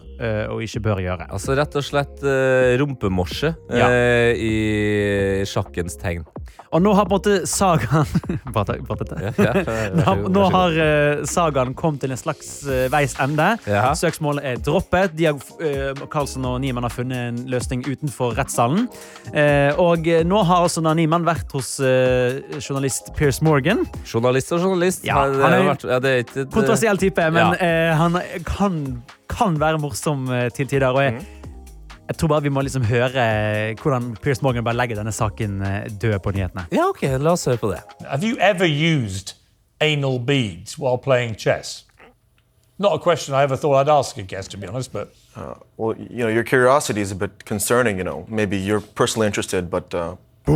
[0.51, 1.27] og ikke bør gjøre.
[1.33, 3.87] Altså rett og slett uh, rumpemorse Ja.
[3.89, 6.25] eh, i sjakkens tegn.
[6.71, 8.07] Og nå har på en måte sagaen
[8.55, 9.17] Bare dette.
[9.19, 9.31] Ja,
[9.65, 13.49] ja, Nå, har- eh, sagaen kommet til en slags eh, veis ende.
[13.99, 15.11] Søksmålet er droppet.
[15.19, 18.87] De har, eh, Carlsen og Niemann har funnet en løsning utenfor rettssalen.
[19.33, 23.83] Eh, og eh, nå har altså Niemann vært hos eh, journalist Pierce Morgan.
[24.07, 25.03] Journalist og journalist.
[25.07, 26.47] Ja, han har er- vært, ja, det er ikke det...
[26.55, 28.15] Kontroversiell type, men eh, han
[28.47, 28.79] kan,
[29.31, 30.87] kan være morsom eh, til tider.
[30.91, 31.25] Og jeg, Mm.
[32.07, 35.61] jeg tror bare vi må liksom høre eh, hvordan Piers Morgan bare legger denne saken
[35.63, 36.65] eh, død på nyhetene.
[36.75, 37.79] Ja, OK, la oss høre på det.
[38.09, 39.33] Have you ever used
[39.79, 41.85] anal beads while playing chess?
[42.79, 45.07] Not a question I ever thought I'd ask a guest, to be honest, but
[45.77, 47.97] Well, you know, your curiosity is a bit concerning.
[47.97, 50.15] You know, maybe you're personally interested, but uh,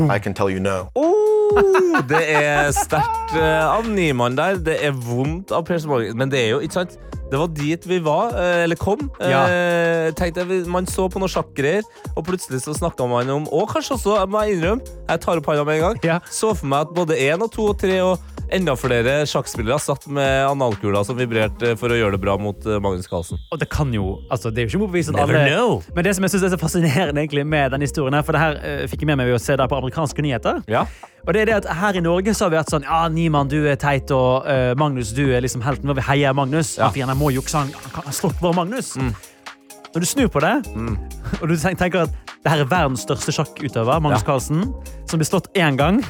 [0.09, 0.89] I can tell you no.
[0.95, 4.57] Oh, det er sterkt uh, av Niemann der.
[4.57, 6.17] Det er vondt av Pierce Morgan.
[6.17, 6.97] Men det er jo ikke sant?
[7.31, 9.09] Det var dit vi var, eh, eller kom.
[9.19, 9.45] Ja.
[9.49, 11.83] Eh, tenkte jeg, Man så på noen sjakkgreier,
[12.15, 15.49] og plutselig så snakka man om Og kanskje også, jeg må innrømme, jeg tar opp
[15.49, 16.19] hånda med en gang, Ja.
[16.29, 18.19] så for meg at både én og to og tre og
[18.53, 22.77] enda flere sjakkspillere satt med analkuler som vibrerte for å gjøre det bra mot eh,
[22.79, 23.41] Magnus Carlsen.
[23.51, 25.81] Og det kan jo altså, Det er jo ikke motbevist at Never alle know.
[25.95, 28.41] Men det som jeg synes er så fascinerende egentlig med den historien her, for det
[28.43, 30.61] her uh, fikk jeg med meg ved å se der på amerikanske nyheter.
[30.69, 30.85] Ja.
[31.25, 33.49] Og det er det at Her i Norge så har vi hatt sånn Ja, Niemann,
[33.49, 35.89] du er teit, og uh, Magnus, du er liksom helten.
[35.89, 36.75] Og vi heier Magnus.
[36.77, 36.91] Ja.
[36.93, 38.93] Fyren må jukse, han kan slått vår Magnus.
[38.95, 40.53] Når du snur på det,
[41.41, 44.27] og du tenker at det her er verdens største sjakkutøver, Magnus Ja.
[44.27, 44.67] Carlsen,
[45.09, 46.03] som blir slått én gang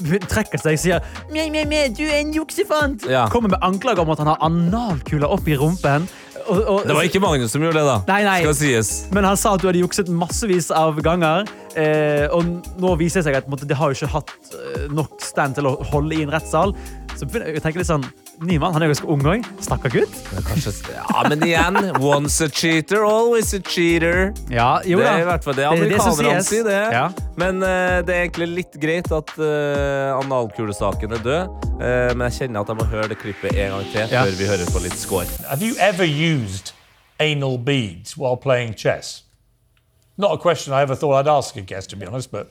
[0.32, 3.04] trekker seg og sier mjau, mjau, mjau, du er en juksefant.
[3.10, 3.26] Ja.
[3.30, 6.08] Kommer med anklager om at han har analkuler opp i rumpen.
[6.46, 7.96] Og, og, Det var ikke Magnus som gjorde det, da.
[8.10, 8.38] Nei, nei.
[8.44, 8.90] Skal sies.
[9.14, 11.48] Men han sa at du hadde jukset massevis av ganger.
[11.78, 15.20] Eh, og nå viser det seg at en det har jo ikke hatt eh, nok
[15.22, 16.74] stand til å holde i en rettssal.
[17.18, 18.06] Så jeg tenker litt sånn
[18.40, 19.42] Nyman han er jo ganske ung òg.
[19.60, 20.14] Stakkar gutt.
[20.46, 24.30] Kanskje, ja, men igjen, once a cheater, always a cheater.
[24.48, 25.04] Ja, jo da.
[25.04, 26.64] det er i hvert fall det er amerikanerne sier.
[26.64, 26.78] det.
[26.96, 27.02] Ja.
[27.36, 31.68] Men uh, det er egentlig litt greit at uh, analkulesaken er død.
[31.74, 31.84] Uh,
[32.16, 34.24] men jeg kjenner at jeg må høre det klippet en gang til Ja.
[34.24, 35.28] før vi hører på litt score.
[35.50, 36.72] Have you ever used
[37.20, 39.26] anal beads while playing chess?
[40.16, 42.48] Not a question I ever thought I'd ask a guest, to be honest, but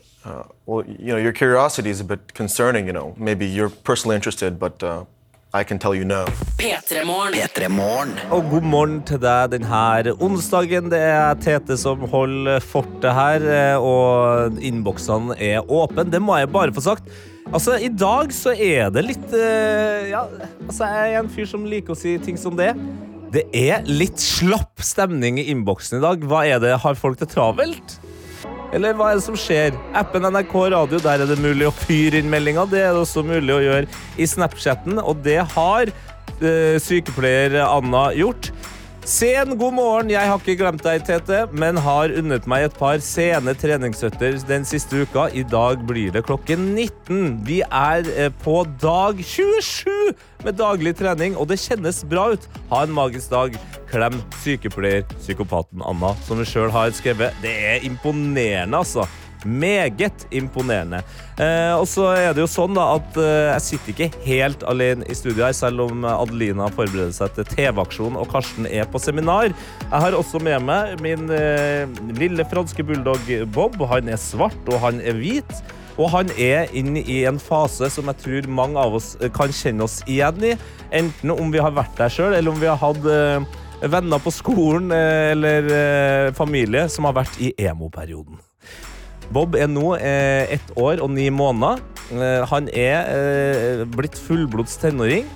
[0.66, 2.86] Well, you know, your curiosity is a bit concerning.
[2.86, 5.04] You know, maybe you're personally interested, but uh,
[5.52, 6.26] I can tell you no.
[6.58, 7.34] P3 Morgen.
[7.34, 8.12] P3 Morgen.
[8.30, 10.92] Og god morgen til deg denne onsdagen.
[10.92, 16.06] Det er Tete som holder fortet her, eh, og innboksene er åpne.
[16.06, 17.10] Det må jeg bare få sagt.
[17.50, 20.22] Altså, I dag så er det litt eh, Ja,
[20.68, 22.70] altså, jeg er en fyr som liker å si ting som det.
[23.34, 26.22] Det er litt slapp stemning i innboksen i dag.
[26.30, 26.76] Hva er det?
[26.84, 27.98] Har folk det travelt?
[28.76, 29.74] Eller hva er det som skjer?
[29.98, 32.68] Appen NRK Radio, der er det mulig å fyre inn meldinger.
[32.70, 38.10] Det er det også mulig å gjøre i Snapchatten, og det har eh, sykepleier Anna
[38.14, 38.52] gjort.
[39.10, 43.00] Sen god morgen, jeg har ikke glemt deg, Tete, men har unnet meg et par
[43.02, 45.26] sene treningsøtter den siste uka.
[45.34, 47.40] I dag blir det klokken 19.
[47.48, 49.90] Vi er eh, på dag 27
[50.46, 52.46] med daglig trening, og det kjennes bra ut.
[52.70, 53.58] Ha en magisk dag.
[53.90, 57.34] Klem sykepleier, psykopaten Anna, som hun sjøl har skrevet.
[57.42, 59.08] Det er imponerende, altså.
[59.40, 61.00] Meget imponerende.
[61.40, 65.08] Eh, og så er det jo sånn da at eh, jeg sitter ikke helt alene
[65.08, 69.48] i studio her, selv om Adelina forbereder seg til TV-aksjon og Karsten er på seminar.
[69.86, 71.88] Jeg har også med meg min eh,
[72.20, 73.80] lille franske bulldog Bob.
[73.90, 75.62] Han er svart, og han er hvit.
[76.00, 79.52] Og han er inne i en fase som jeg tror mange av oss eh, kan
[79.52, 80.54] kjenne oss igjen i.
[80.96, 84.32] Enten om vi har vært der sjøl, eller om vi har hatt eh, venner på
[84.34, 88.38] skolen eh, eller eh, familie som har vært i emo-perioden.
[89.30, 91.82] Bob er nå eh, ett år og ni måneder.
[92.50, 95.28] Han er blitt fullblods tenåring.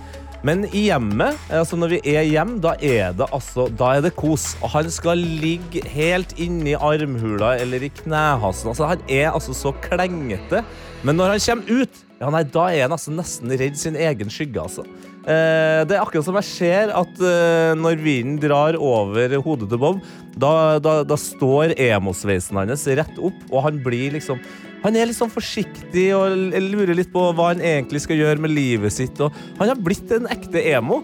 [0.44, 4.10] Men i hjemmet, altså når vi er hjemme, da er det altså, da er det
[4.18, 4.50] kos.
[4.60, 8.74] Og han skal ligge helt inni armhula eller i knehasen.
[8.74, 10.60] Altså, han er altså så klengete.
[11.06, 14.30] Men når han kommer ut, ja, nei, da er han altså nesten redd sin egen
[14.32, 14.62] skygge.
[14.62, 14.84] altså.
[15.24, 19.80] Eh, det er akkurat som jeg ser at eh, når vinden drar over hodet til
[19.80, 20.04] Bob,
[20.36, 24.42] da, da, da står emosveisen hans rett opp, og han blir liksom
[24.84, 28.52] han er litt sånn forsiktig og lurer litt på hva han egentlig skal gjøre med
[28.52, 29.16] livet sitt.
[29.16, 30.98] Og han har blitt en ekte emo.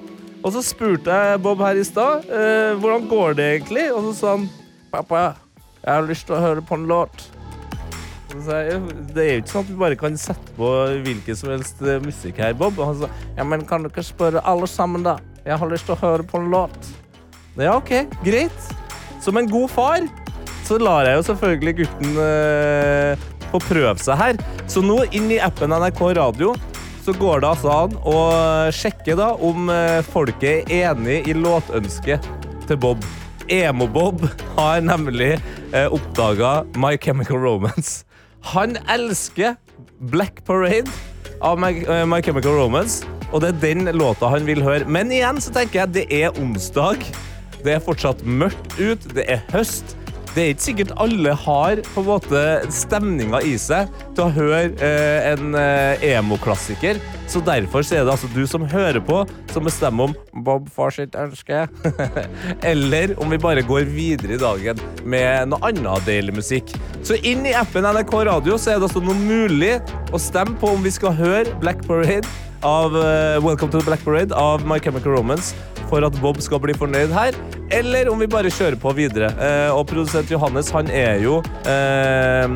[0.45, 4.13] Og så spurte jeg Bob her i stad eh, hvordan går det egentlig, og så
[4.19, 4.47] sa han
[4.93, 5.23] Pappa,
[5.81, 7.25] jeg har lyst til å høre på en låt.
[8.31, 10.71] Det er jo ikke sånn at vi bare kan sette på
[11.05, 12.79] hvilken som helst eh, musikk her, Bob.
[12.79, 15.19] Og han sa ja, men kan dere spørre alle sammen, da?
[15.45, 16.91] Jeg har lyst til å høre på en låt.
[17.59, 17.93] Ja, OK,
[18.25, 18.75] greit.
[19.21, 20.05] Som en god far
[20.71, 24.43] så lar jeg jo selvfølgelig gutten eh, få prøve seg her.
[24.71, 26.55] Så nå inn i appen NRK Radio
[27.03, 28.19] så går det altså an å
[28.75, 32.29] sjekke da om eh, folket er enig i låtønsket
[32.69, 33.03] til Bob.
[33.51, 34.23] Emo-Bob
[34.55, 38.05] har nemlig eh, oppdaga My Chemical Romance.
[38.43, 39.57] Han elsker
[39.99, 40.91] Black Parade
[41.41, 44.89] av My, eh, My Chemical Romance, og det er den låta han vil høre.
[44.89, 47.05] Men igjen så tenker jeg det er onsdag.
[47.61, 49.97] Det er fortsatt mørkt ut, det er høst.
[50.31, 54.61] Det er ikke sikkert alle har på en måte stemninga i seg til å høre
[54.79, 57.01] eh, en eh, emo-klassiker.
[57.31, 60.97] Så derfor så er det altså du som hører på, som bestemmer om Bob får
[60.97, 61.65] sitt ønske.
[62.73, 66.75] Eller om vi bare går videre i dagen med noe annet deilig musikk.
[67.07, 69.77] Så inn i appen NRK Radio så er det altså noe mulig
[70.13, 72.29] å stemme på om vi skal høre Black Parade
[72.67, 75.55] av uh, Welcome to the Black Parade av My Chemical Romance
[75.91, 77.37] for at Bob skal bli fornøyd her,
[77.75, 79.31] eller om vi bare kjører på videre.
[79.43, 82.47] Eh, og produsent Johannes han er jo eh,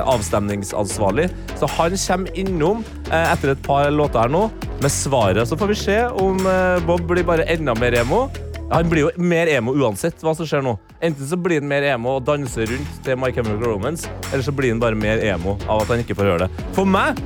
[0.00, 1.28] avstemningsansvarlig,
[1.60, 4.48] så han kommer innom eh, etter et par låter her nå
[4.80, 5.48] med svaret.
[5.48, 8.28] Så får vi se om eh, Bob blir bare enda mer emo.
[8.70, 10.76] Han blir jo mer emo uansett hva som skjer nå.
[11.02, 14.54] Enten så blir han mer emo og danser rundt til My Chemical Romance, eller så
[14.54, 16.68] blir han bare mer emo av at han ikke får høre det.
[16.76, 17.18] For meg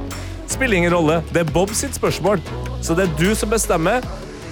[0.48, 1.20] spiller ingen rolle.
[1.32, 2.40] Det er Bob sitt spørsmål.
[2.84, 4.04] Så det er du som bestemmer.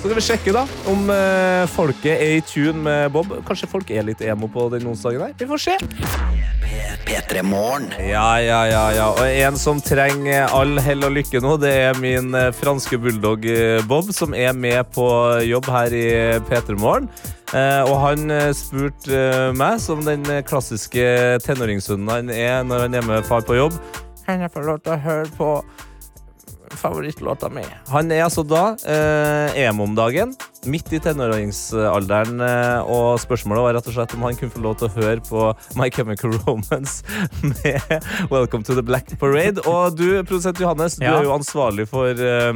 [0.02, 3.36] Så skal vi sjekke da om eh, folket er i tune med Bob.
[3.46, 5.36] Kanskje folk er litt emo på den onsdagen her.
[5.38, 6.31] Vi får se.
[7.06, 7.88] P3 Morgen.
[7.98, 9.06] Ja, ja, ja, ja.
[9.12, 13.46] Og en som trenger all hell og lykke nå, det er min eh, franske bulldog
[13.48, 15.06] eh, Bob, som er med på
[15.46, 16.06] jobb her i
[16.48, 17.08] P3 Morgen.
[17.52, 21.06] Eh, og han spurte meg, som den klassiske
[21.44, 23.76] tenåringshunden han er når han er med far på jobb,
[24.26, 25.48] kan jeg få lov til å høre på
[26.80, 27.62] favorittlåta mi.
[27.92, 30.34] Han er altså da eh, emo om dagen,
[30.66, 34.78] midt i tenåringsalderen, eh, og spørsmålet var rett og slett om han kunne få lov
[34.80, 35.48] til å høre på
[35.80, 37.02] My Chemical Romance
[37.42, 37.98] med
[38.30, 39.62] Welcome to the Black Parade.
[39.66, 41.18] Og du, produsent Johannes, du Ja.
[41.18, 42.52] er jo ansvarlig for, eh,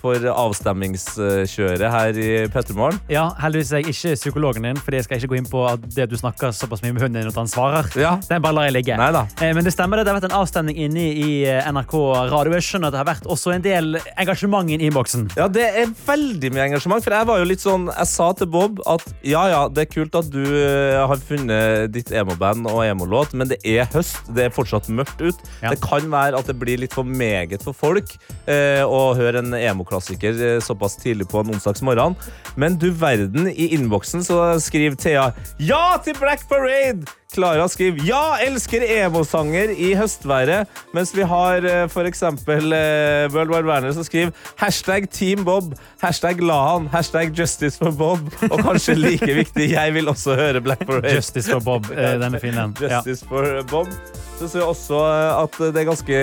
[0.00, 2.98] for avstemmingskjøret her i Pettermorgen.
[3.12, 5.84] Ja, heldigvis er jeg ikke psykologen din, fordi jeg skal ikke gå inn på at
[5.94, 7.88] det du snakker såpass mye med hunden din at han svarer.
[7.98, 8.14] Ja.
[8.30, 8.96] Den bare lar jeg ligge.
[8.98, 9.24] Neida.
[9.42, 11.94] Eh, Men det stemmer det, det har vært en avstemning inne i eh, NRK
[12.32, 12.54] Radio.
[12.56, 15.28] Jeg skjønner at det har vært også en del engasjement i innboksen.
[15.38, 17.04] Ja, det er veldig mye engasjement.
[17.04, 19.90] For jeg var jo litt sånn Jeg sa til Bob at ja, ja, det er
[19.92, 24.22] kult at du eh, har funnet ditt emo-band og emo-låt, men det er høst.
[24.34, 25.44] Det er fortsatt mørkt ut.
[25.62, 25.72] Ja.
[25.74, 28.14] Det kan være at det blir litt for meget for folk
[28.50, 32.16] eh, å høre en emo-klassiker eh, såpass tidlig på en onsdagsmorgen.
[32.56, 37.04] Men du verden, i innboksen så skriver Thea ja til Black Parade!
[37.34, 40.70] Klara skriver ja, elsker emo-sanger i høstværet.
[40.96, 41.92] Mens vi har f.eks.
[41.94, 47.34] for eksempel eh, World Wide Werner som skriver hashtag Team Bob, hashtag la han, hashtag
[47.36, 48.28] Justice for Bob.
[48.50, 51.14] Og kanskje like viktig, jeg vil også høre Black Parade.
[51.16, 51.88] Justice for Bob,
[52.22, 52.76] Den er fin, den.
[52.80, 53.90] Justice for Bob.
[54.38, 56.20] Så ser jeg også eh, at det er ganske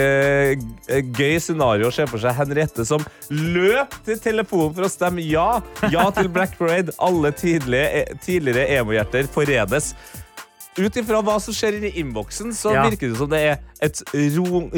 [0.92, 5.24] eh, gøy scenario å se for seg Henriette som løp til telefonen for å stemme
[5.24, 5.62] ja.
[5.94, 6.92] Ja til Black Parade.
[7.00, 9.94] Alle tidlige, eh, tidligere emo-hjerter forenes.
[10.80, 12.86] Ut ifra hva som skjer i innboksen, så Ja.
[12.88, 14.00] virker det som det er et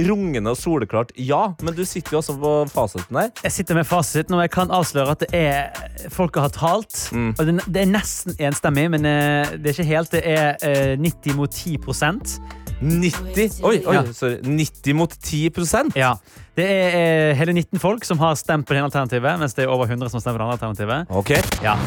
[0.08, 1.54] rungende og soleklart ja.
[1.62, 3.30] Men du sitter jo også på fasiten her.
[3.44, 7.10] Jeg sitter med fasiten, og jeg kan avsløre at det er Folk har talt.
[7.14, 7.36] Mm.
[7.38, 10.12] Og det, det er nesten enstemmig, men eh, det er ikke helt.
[10.12, 12.40] Det er eh, 90 mot 10%
[12.82, 14.02] 90 Oi, oi, Ja.
[14.12, 14.40] sorry.
[14.42, 16.16] 90 mot 10% Ja.
[16.58, 19.66] Det er eh, hele 19 folk som har stemt på det ene alternativet, mens det
[19.66, 21.08] er over 100 som stemt på det andre alternativet.
[21.12, 21.38] OK.
[21.64, 21.78] Ja.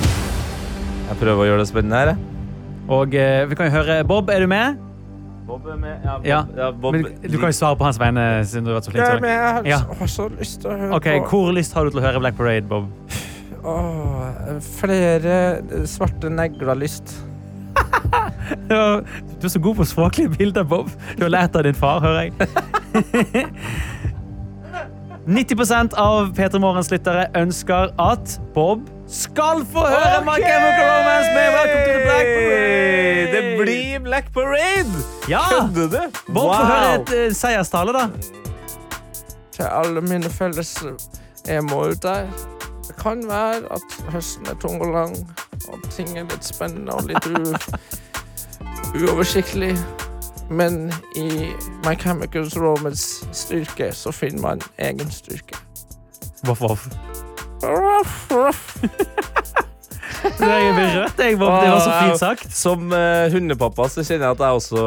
[1.11, 2.36] Jeg prøver å gjøre det spennende her.
[2.87, 2.99] Jeg.
[2.99, 4.79] Og eh, vi kan jo høre Bob, er du med?
[5.47, 6.01] Bob er med.
[6.05, 6.41] Ja, Bob, Ja.
[6.57, 6.95] ja, Bob.
[6.97, 9.23] Men, du kan jo svare på hans vegne, siden du har vært så flink.
[9.23, 9.29] det.
[9.31, 9.79] Jeg har Ja.
[10.01, 12.37] har så lyst til å høre Ok, Hvor lyst har du til å høre Black
[12.37, 12.89] Parade, Bob?
[13.65, 17.15] Åh, flere svarte negler-lyst.
[18.71, 19.01] Ja,
[19.41, 20.89] Du er så god på språklige bilder, Bob.
[21.19, 22.33] Du har lært av din far, hører jeg.
[25.27, 31.47] 90% av P3 Morgens lyttere ønsker at Bob skal få høre My Chemical Romance med
[31.55, 33.33] Welcome to the Black Parade.
[33.33, 34.93] Det blir Black Parade!
[35.29, 35.41] Ja!
[35.51, 36.33] Kødder du?
[36.33, 38.09] Bob, få høre et uh, seierstale, da.
[39.53, 40.85] Til alle mine felles
[41.49, 42.27] emo ut der.
[42.87, 45.17] Det kan være at høsten er tung og lang,
[45.69, 47.27] og ting er litt spennende og litt
[49.03, 49.77] uoversiktlig.
[50.51, 51.53] Men i
[51.87, 55.59] My Chemicals Romance styrke så finner man egen styrke.
[56.45, 56.89] Voff, voff.
[60.27, 61.37] Jeg blir rørt, jeg.
[61.37, 62.49] Det var så fint sagt.
[62.55, 64.83] Som uh, hundepappa så kjenner jeg at jeg også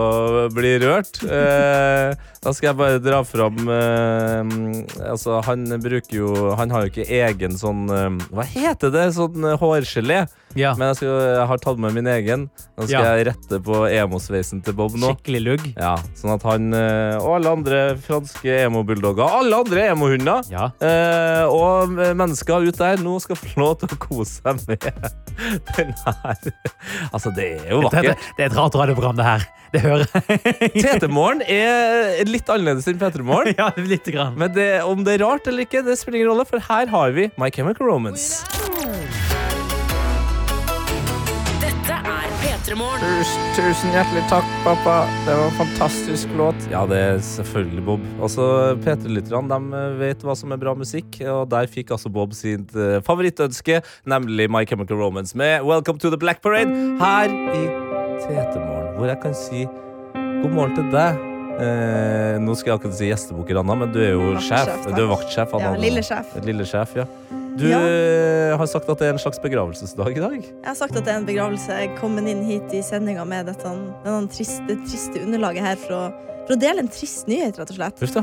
[0.55, 1.21] blir rørt.
[1.23, 4.41] Uh, da skal jeg bare dra fram uh,
[5.09, 7.89] Altså, han bruker jo Han har jo ikke egen sånn
[8.31, 9.09] Hva heter det?
[9.17, 10.23] Sånn hårgelé.
[10.57, 10.71] Ja.
[10.79, 12.47] Men jeg, skal, jeg har tatt med min egen.
[12.79, 13.11] Nå skal Ja.
[13.19, 15.11] jeg rette på emosveisen til Bob nå.
[15.13, 15.65] Skikkelig lugg.
[15.77, 20.69] Ja, sånn at han eh, og alle andre franske emo-bulldogger, alle andre emo-hunder Ja.
[20.81, 24.79] eh, og mennesker ute der nå skal få lov til å kose seg med
[25.77, 26.43] den her.
[27.13, 28.27] Altså, det er jo Det, vakkert.
[28.37, 29.47] det er et rart radioprogram, det her.
[29.69, 30.07] Det hører.
[30.73, 33.53] TT-morgen er litt annerledes enn P3-morgen.
[33.59, 33.69] Ja,
[34.09, 34.33] grann.
[34.39, 37.13] Men det, om det er rart eller ikke, det spiller ingen rolle, for her har
[37.13, 38.58] vi My Chemical Romance.
[42.69, 44.99] Tusen, tusen hjertelig takk, pappa.
[45.25, 46.67] Det var en fantastisk låt.
[46.69, 48.03] Ja, det er selvfølgelig Bob.
[48.21, 48.43] Altså,
[48.83, 52.99] P3-lytterne de vet hva som er bra musikk, og der fikk altså Bob sitt eh,
[53.07, 53.79] favorittønske,
[54.13, 56.69] nemlig My Chemical Romance med Welcome to the Black Parade
[57.01, 57.63] her i
[58.21, 59.65] TT-morgen, hvor jeg kan si
[60.13, 61.25] god morgen til deg.
[61.65, 64.85] Eh, nå skal jeg akkurat si gjestebukker, Anna, men du er jo Vaktsjef, sjef.
[64.85, 64.93] takk.
[64.93, 65.73] Du er vaktsjef, Anna.
[65.73, 66.37] Ja, lille sjef.
[66.45, 67.09] Lille sjef, ja.
[67.59, 67.79] Du Ja.
[67.83, 70.37] eh, har sagt at det er en slags begravelsesdag i dag.
[70.43, 71.67] Jeg har sagt at det er en begravelse.
[71.69, 73.63] Jeg kom inn hit i sendinga med dette,
[74.05, 76.03] denne triste, triste underlaget her for å,
[76.47, 77.99] for å dele en trist nyhet, rett og slett.
[77.99, 78.15] Just.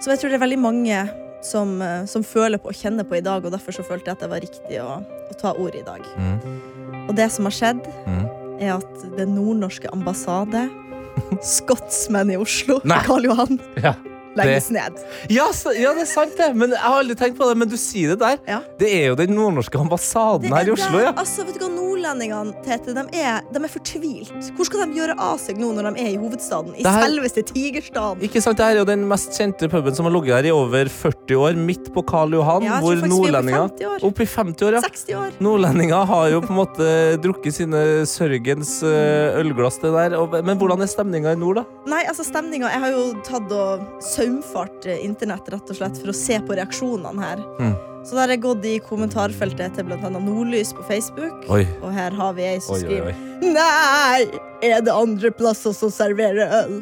[0.00, 1.10] Så jeg tror det er veldig mange
[1.44, 4.16] som, eh, som føler på og kjenner på i dag, og derfor så følte jeg
[4.16, 6.00] at det var riktig å, å ta ordet i dag.
[6.18, 7.08] Mm.
[7.08, 8.26] Og det som har skjedd, Mm.
[8.60, 10.68] er at den nordnorske ambassade,
[11.42, 12.98] skotsmenn i Oslo, Nei.
[13.04, 13.94] Karl Johan, Ja.
[14.38, 14.98] Legges ned.
[15.30, 16.50] Ja, ja, det er sant, det.
[16.56, 17.56] Men jeg har aldri tenkt på det.
[17.58, 18.38] Men du sier det der.
[18.48, 18.60] Ja.
[18.80, 21.12] Det er jo den nordnorske ambassaden her i Oslo, der, ja.
[21.18, 24.50] altså, vet du hva, Nordlendingene Tete, de er, de er fortvilt.
[24.56, 26.74] Hvor skal de gjøre av seg nå når de er i hovedstaden?
[26.78, 28.22] I her- selveste Tigerstaden.
[28.26, 30.54] Ikke sant, Det her er jo den mest kjente puben som har ligget her i
[30.54, 32.64] over 40 år, midt på Karl Johan.
[32.66, 34.06] Ja, hvor er nordlendinger 50.
[34.08, 34.82] Opp i 50 år, ja.
[34.86, 35.36] 60 år.
[35.44, 36.88] Nordlendinger har jo på en måte
[37.22, 40.16] drukket sine sørgens eh, ølglass, det der.
[40.46, 41.66] Men hvordan er stemninga i nord, da?
[41.90, 46.12] Nei, altså stemninga Jeg har jo tatt og saumfart eh, internett rett og slett for
[46.12, 47.46] å se på reaksjonene her.
[47.60, 47.78] Mm.
[48.04, 51.44] Så da har jeg gått i kommentarfeltet til annet Nordlys på Facebook.
[51.52, 51.66] Oi.
[51.82, 53.16] Og her har vi ei som Oi, skriver oi.
[53.52, 54.22] Nei!
[54.64, 56.80] Er det andre plasser som serverer øl?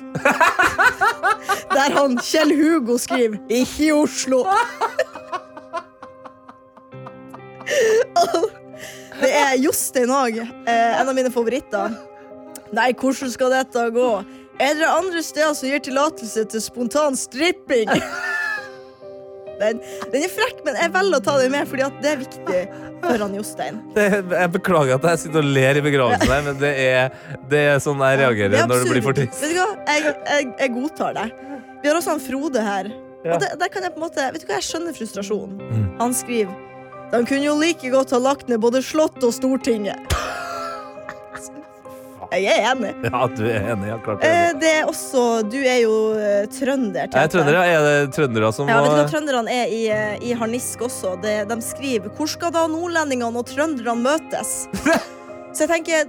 [1.74, 4.44] Der han Kjell Hugo skriver Ikke i Oslo.
[9.18, 10.38] Det er Jostein òg.
[10.38, 11.90] Eh, en av mine favoritter.
[12.74, 14.10] Nei, hvordan skal dette gå?
[14.62, 17.90] Er det andre steder som gir tillatelse til spontan stripping?
[19.58, 19.80] Den,
[20.12, 22.60] den er frekk, men jeg velger å ta den med fordi det er viktig
[23.02, 23.80] for han Jostein.
[23.96, 27.18] Det, jeg beklager at jeg sitter og ler i begravelsen her, men det er,
[27.50, 29.42] det er sånn jeg reagerer er når det blir for tids.
[29.42, 29.68] Vet du hva?
[29.88, 31.28] Jeg, jeg, jeg godtar det.
[31.82, 32.90] Vi har også han Frode her.
[33.24, 33.34] Ja.
[33.34, 35.58] Og det, der kan jeg på en måte Vet du hva, jeg skjønner frustrasjonen.
[35.58, 35.86] Mm.
[35.98, 36.54] Han skriver
[37.10, 39.98] De kunne jo like godt ha lagt ned både Slott og Stortinget.
[42.32, 42.90] Jeg er enig.
[43.08, 43.88] Ja, du er enig.
[43.88, 44.60] Ja, klart er Eh, enig.
[44.60, 47.06] det er også Du er jo eh, trønder.
[47.08, 47.62] Jeg er trønder, ja.
[47.64, 51.14] Er det trøndere som Ja, vet du hva Trønderne er i, eh, i harnisk også.
[51.22, 54.68] De, de skriver 'Hvor skal da nordlendingene og trønderne møtes?'
[55.54, 56.04] Så jeg tenker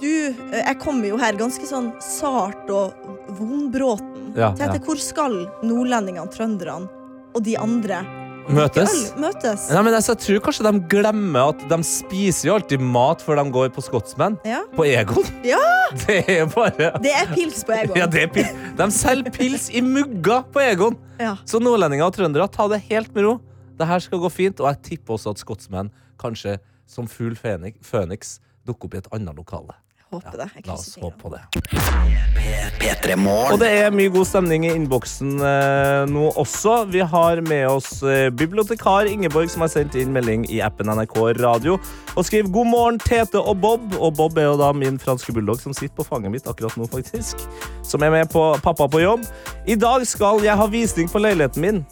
[0.00, 2.94] du, Jeg kommer jo her ganske sånn sart og
[3.36, 4.32] vondbråten.
[4.36, 4.72] Ja, ja.
[4.80, 6.88] hvor skal nordlendingene, trønderne
[7.34, 8.00] og de andre
[8.48, 8.92] møtes?
[9.12, 9.66] Øl, møtes?
[9.70, 13.40] Nei, men altså, jeg tror kanskje de glemmer at de spiser jo alltid mat før
[13.42, 14.38] de går på Scotsman.
[14.48, 14.62] Ja.
[14.76, 15.28] På Egon.
[15.46, 15.60] ja!
[16.06, 17.96] Det er bare Det er pils på Egon.
[17.98, 18.52] Ja, det pils.
[18.78, 20.98] De selger pils i mugger på Egon.
[21.20, 21.34] Ja.
[21.44, 23.36] Så nordlendinger og trøndere, ta det helt med ro.
[23.80, 26.58] Det her skal gå fint, og jeg tipper også at Scotsman kanskje
[26.90, 29.74] som fugl fenix, føniks dukker opp i et annet lokale.
[30.10, 30.46] Håper det.
[30.56, 31.40] Jeg La oss håpe på det.
[33.52, 36.72] Og det er mye god stemning i innboksen eh, nå også.
[36.90, 41.14] Vi har med oss eh, bibliotekar Ingeborg, som har sendt inn melding i appen NRK
[41.38, 41.76] Radio
[42.16, 43.94] og skriver 'God morgen, Tete og Bob'.
[44.00, 46.90] Og Bob er jo da min franske bulldog som sitter på fanget mitt akkurat nå,
[46.90, 47.46] faktisk.
[47.86, 49.22] Som er med på Pappa på jobb.
[49.62, 51.84] I dag skal jeg ha visning på leiligheten min.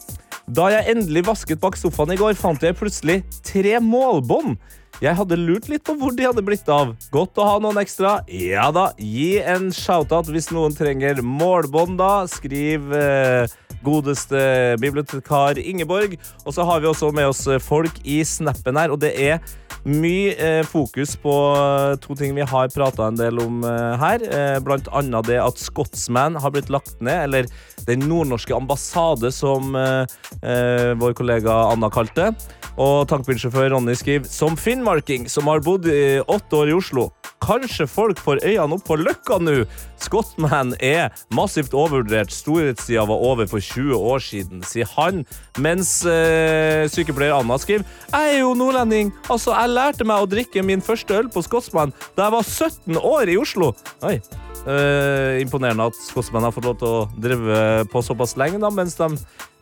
[0.49, 4.57] Da jeg endelig vasket bak sofaen i går, fant jeg plutselig tre målbånd.
[4.99, 6.91] Jeg hadde lurt litt på hvor de hadde blitt av.
[7.13, 8.17] Godt å ha noen ekstra.
[8.27, 12.25] Ja da, gi en shout-out hvis noen trenger målbånd, da.
[12.27, 13.47] Skriv eh,
[13.85, 14.41] godeste
[14.83, 16.17] bibliotekar Ingeborg.
[16.43, 19.39] Og så har vi også med oss folk i snappen her, og det er
[19.87, 24.25] mye eh, fokus på eh, to ting vi har prata en del om eh, her.
[24.25, 27.51] Eh, blant annet det at Scotsman har blitt lagt ned, eller
[27.87, 30.05] Den nordnorske ambassade, som eh,
[30.43, 32.33] eh, vår kollega Anna kalte.
[32.79, 37.09] Og tankbilsjåfør Ronny skriver som finnmarking som har bodd i åtte år i Oslo.
[37.43, 39.63] Kanskje folk får øynene opp på Løkka nå?
[40.03, 42.33] Scotsman er massivt overvurdert.
[42.33, 45.23] Storhetstida var over for 20 år siden, sier han.
[45.59, 49.13] Mens eh, sykepleier Anna skriver Jeg er jo nordlending.
[49.29, 53.01] Altså, jeg lærte meg å drikke min første øl på Scotsman da jeg var 17
[53.01, 53.73] år i Oslo.
[54.07, 54.19] Oi.
[54.67, 58.97] Eh, imponerende at Scotsman har fått lov til å drive på såpass lenge, da, mens
[58.99, 59.07] de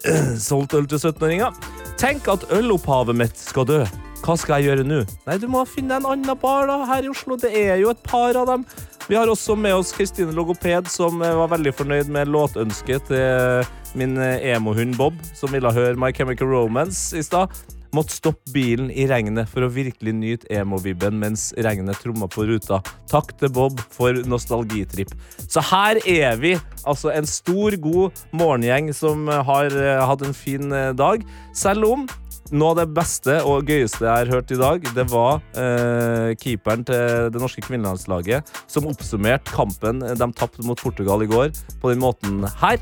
[0.10, 1.54] eh, solgte øl til 17-åringer.
[2.02, 3.82] Tenk at ølopphavet mitt skal dø.
[4.26, 5.04] Hva skal jeg gjøre nå?
[5.28, 7.38] Nei, du må finne en annen bar da, her i Oslo.
[7.40, 8.66] Det er jo et par av dem.
[9.08, 13.70] Vi har også med oss Kristine Logoped, som eh, var veldig fornøyd med låtønsket til
[13.96, 17.54] min eh, emohund Bob, som ville høre My Chemical Romance i stad.
[17.96, 22.82] Måtte stoppe bilen i regnet for å virkelig nyte emo-vibben mens regnet tromma på ruta.
[23.08, 25.14] Takk til Bob for nostalgitripp.
[25.48, 30.68] Så her er vi, altså en stor, god morgengjeng som har eh, hatt en fin
[30.68, 31.24] eh, dag.
[31.56, 32.08] Selv om
[32.52, 36.86] noe av det beste og gøyeste jeg har hørt i dag, det var eh, keeperen
[36.88, 42.00] til det norske kvinnelandslaget som oppsummerte kampen de tapte mot Portugal i går, på den
[42.04, 42.80] måten her.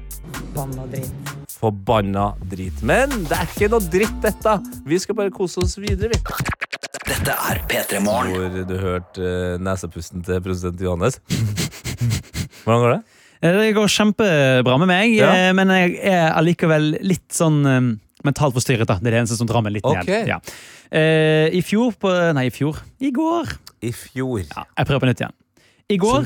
[1.55, 2.81] Forbanna drit.
[2.85, 4.57] Men det er ikke noe dritt, dette.
[4.85, 6.19] Vi skal bare kose oss videre, vi.
[7.05, 8.33] Dette er P3 Morgen.
[8.35, 11.19] Hvor du hørte eh, nesepusten til president Johannes.
[12.65, 13.01] Hvordan går det?
[13.45, 15.29] Eh, Det går kjempebra med meg, Ja.
[15.35, 17.91] eh, men jeg er allikevel litt sånn eh,
[18.27, 18.87] mentalt forstyrret.
[18.89, 18.99] da.
[18.99, 20.25] Det er det eneste som drar meg litt okay.
[20.25, 20.35] ned.
[20.35, 20.39] Ja.
[20.91, 22.79] Eh, I fjor på Nei, i fjor.
[22.99, 23.57] I går.
[23.85, 24.45] I fjor.
[24.45, 25.35] Ja, jeg prøver på nytt igjen.
[25.93, 26.25] I går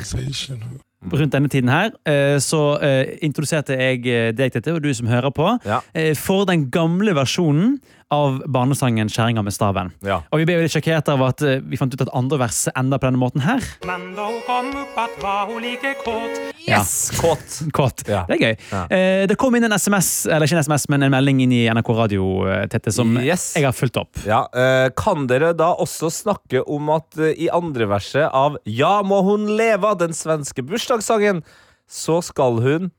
[1.00, 5.08] rundt denne tiden her, eh, så eh, introduserte jeg eh, deg, Tete, og du som
[5.08, 5.80] hører på, Ja.
[6.16, 7.80] for den gamle versjonen
[8.12, 9.92] av barnesangen 'Kjerringa med staven'.
[10.02, 10.22] Ja.
[10.32, 12.74] Og vi ble jo litt sjokkert av at eh, vi fant ut at andre verset
[12.76, 13.62] enda på denne måten her.
[13.86, 16.40] Men da hun kom opp at var hun like kåt.
[16.68, 17.12] Yes!
[17.22, 17.60] Kåt.
[17.74, 18.04] Kåt.
[18.10, 18.24] Ja.
[18.30, 18.56] Det er gøy.
[18.72, 18.82] Ja.
[18.90, 21.62] Eh, det kom inn en SMS, eller ikke en SMS, men en melding inn i
[21.70, 22.26] NRK Radio,
[22.70, 23.54] Tette, som Yes.
[23.56, 24.18] jeg har fulgt opp.
[24.26, 29.02] Ja, eh, Kan dere da også snakke om at eh, i andre verset av Ja,
[29.04, 31.44] må hun leve, den svenske bursdagssangen,
[31.90, 32.92] så skal hun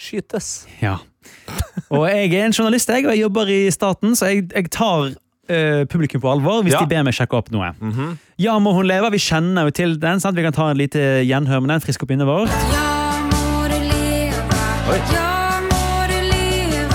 [0.00, 0.50] skytes.
[0.80, 0.96] Ja.
[1.90, 5.10] Og jeg er en journalist, jeg, og jeg jobber i staten, så jeg, jeg tar
[5.50, 6.80] eh, publikum på alvor hvis Ja.
[6.84, 7.72] de ber meg sjekke opp noe.
[8.40, 9.10] Ja, må hun leve?
[9.12, 10.20] Vi kjenner jo til den.
[10.22, 10.36] sant?
[10.38, 11.80] Vi kan ta en lite gjenhør med den.
[11.84, 12.48] Frisk opp minnet vår.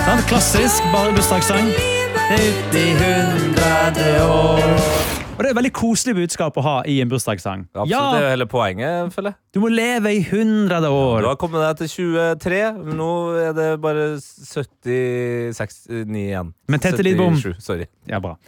[0.06, 0.22] Sant?
[0.30, 1.68] Klassisk bare bursdagssang.
[2.30, 5.15] Ut i hundrede år.
[5.36, 7.66] Og Det er et veldig koselig budskap å ha i en bursdagssang.
[7.74, 9.36] Absolutt, Ja, Det er jo hele poenget, føler jeg.
[9.52, 13.66] du må leve i hundrede Du har kommet deg til 23, men nå er det
[13.82, 16.54] bare 79 igjen.
[16.68, 17.84] Men Tete Lidbom Sorry.
[18.08, 18.38] Ja, bra.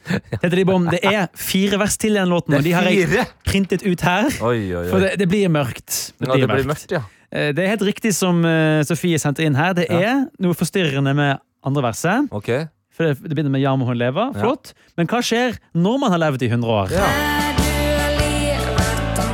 [0.41, 3.84] Tete Lidbom, det er fire vers til i den låten, og de har jeg printet
[3.84, 4.24] ut her.
[4.41, 4.89] Oi, oi, oi.
[4.89, 6.14] For det, det blir mørkt.
[6.18, 6.89] Det ja, blir, det blir mørkt.
[6.89, 7.03] mørkt, ja.
[7.30, 9.74] Eh, Det er helt riktig som eh, Sofie sendte inn her.
[9.76, 10.01] Det Ja.
[10.01, 11.36] er noe forstyrrende med
[11.68, 12.28] andre verset.
[12.32, 12.49] Ok.
[12.99, 14.32] For det, begynner med 'ja, må hun leve'.
[14.34, 14.74] Flott.
[14.99, 16.88] Men hva skjer når man har levd i 100 år?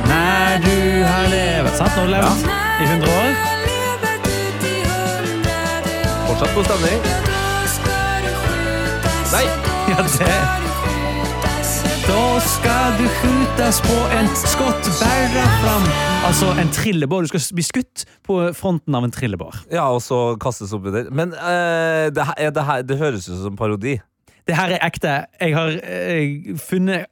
[0.05, 0.77] Når du
[1.09, 1.95] har levd Sant?
[1.97, 3.31] Når du har levd i 100 år.
[6.27, 7.01] Fortsatt god stemning.
[9.33, 9.45] Nei!
[9.89, 10.64] Ja, det
[12.05, 15.85] Da skal du skytes på en skott bæra fram.
[16.27, 17.25] Altså en trillebår.
[17.25, 19.63] Du skal bli skutt på fronten av en trillebår.
[19.73, 21.09] Ja, og så kastes oppi der.
[21.09, 23.95] Men uh, det, her, er det, her, det høres ut som parodi.
[24.45, 25.15] Det her er ekte.
[25.41, 27.09] Jeg har eh, funnet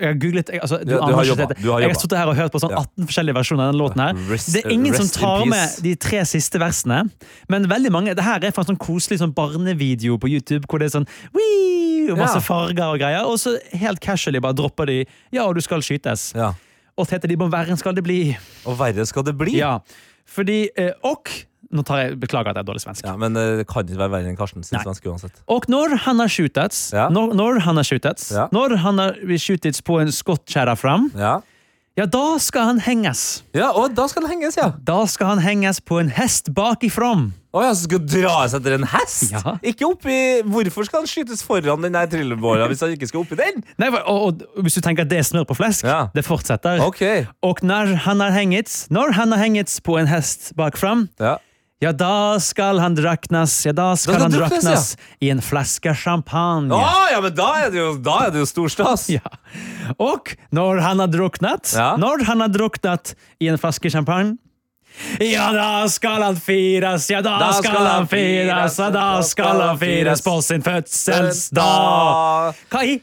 [0.00, 2.26] jeg har googlet jeg, altså, du, du har jobba, du har Jeg har sittet her
[2.32, 2.80] og hørt på sånn Ja.
[2.80, 4.00] 18 forskjellige versjoner av denne låten.
[4.00, 7.10] her Rest- Det er ingen som tar med de tre siste versene.
[7.48, 10.78] Men veldig mange, det her er fra en sånn koselig sånn barnevideo på YouTube hvor
[10.80, 12.10] det er sånn Wii!
[12.10, 12.40] og masse Ja.
[12.40, 13.24] farger og greier.
[13.28, 16.34] Og så helt casually bare dropper de 'ja, og du skal skytes'.
[16.34, 16.54] Ja.
[16.98, 18.36] Og de «Bom verre skal det bli.
[18.66, 19.56] Og verre skal det bli.
[19.58, 19.78] Ja,
[20.26, 21.28] fordi eh, Og
[21.72, 23.04] Nå tar jeg, Beklager at jeg er dårlig svensk.
[23.08, 25.40] Ja, men eh, det kan ikke være verre enn Karsten sin svenske uansett.
[25.48, 27.08] Og når han har skjutets, Ja.
[27.08, 28.48] når, når han har skjutets, Ja.
[28.52, 31.40] når han har skjutets på en skottkjerre fram, Ja.
[31.96, 33.42] ja, da skal han henges.
[33.54, 34.72] ja, og da skal han henges, ja.
[34.84, 37.32] Da skal han henges på en hest bakifrom.
[37.52, 39.26] Å ja, så skal dras etter en hest?
[39.30, 39.58] Ja.
[39.62, 43.60] Ikke oppi Hvorfor skal han skytes foran den trillebåra hvis han ikke skal oppi den?
[43.76, 46.06] Nei, og, og, Hvis du tenker at det er smør på flesk, Ja.
[46.14, 46.80] det fortsetter.
[46.80, 47.02] Ok.
[47.44, 51.36] Og når han har hengets, når han har hengets på en hest bakfram, Ja.
[51.82, 55.42] Ja, da skal han draknes, ja, da skal Da skal han druknes, draknes i en
[55.42, 56.70] flaske champagne.
[56.74, 59.08] Å, ja, men da er det jo, da er det jo stor stas.
[59.10, 59.24] Ja.
[59.98, 61.96] Og når han har druknet, Ja.
[61.98, 64.38] når han har druknet i en flaske champagne,
[65.24, 70.20] ja, da skal han fires, ja, da, skal, han fires, ja, da skal han fires
[70.20, 72.54] på sin fødselsdag.
[72.70, 72.98] Hva i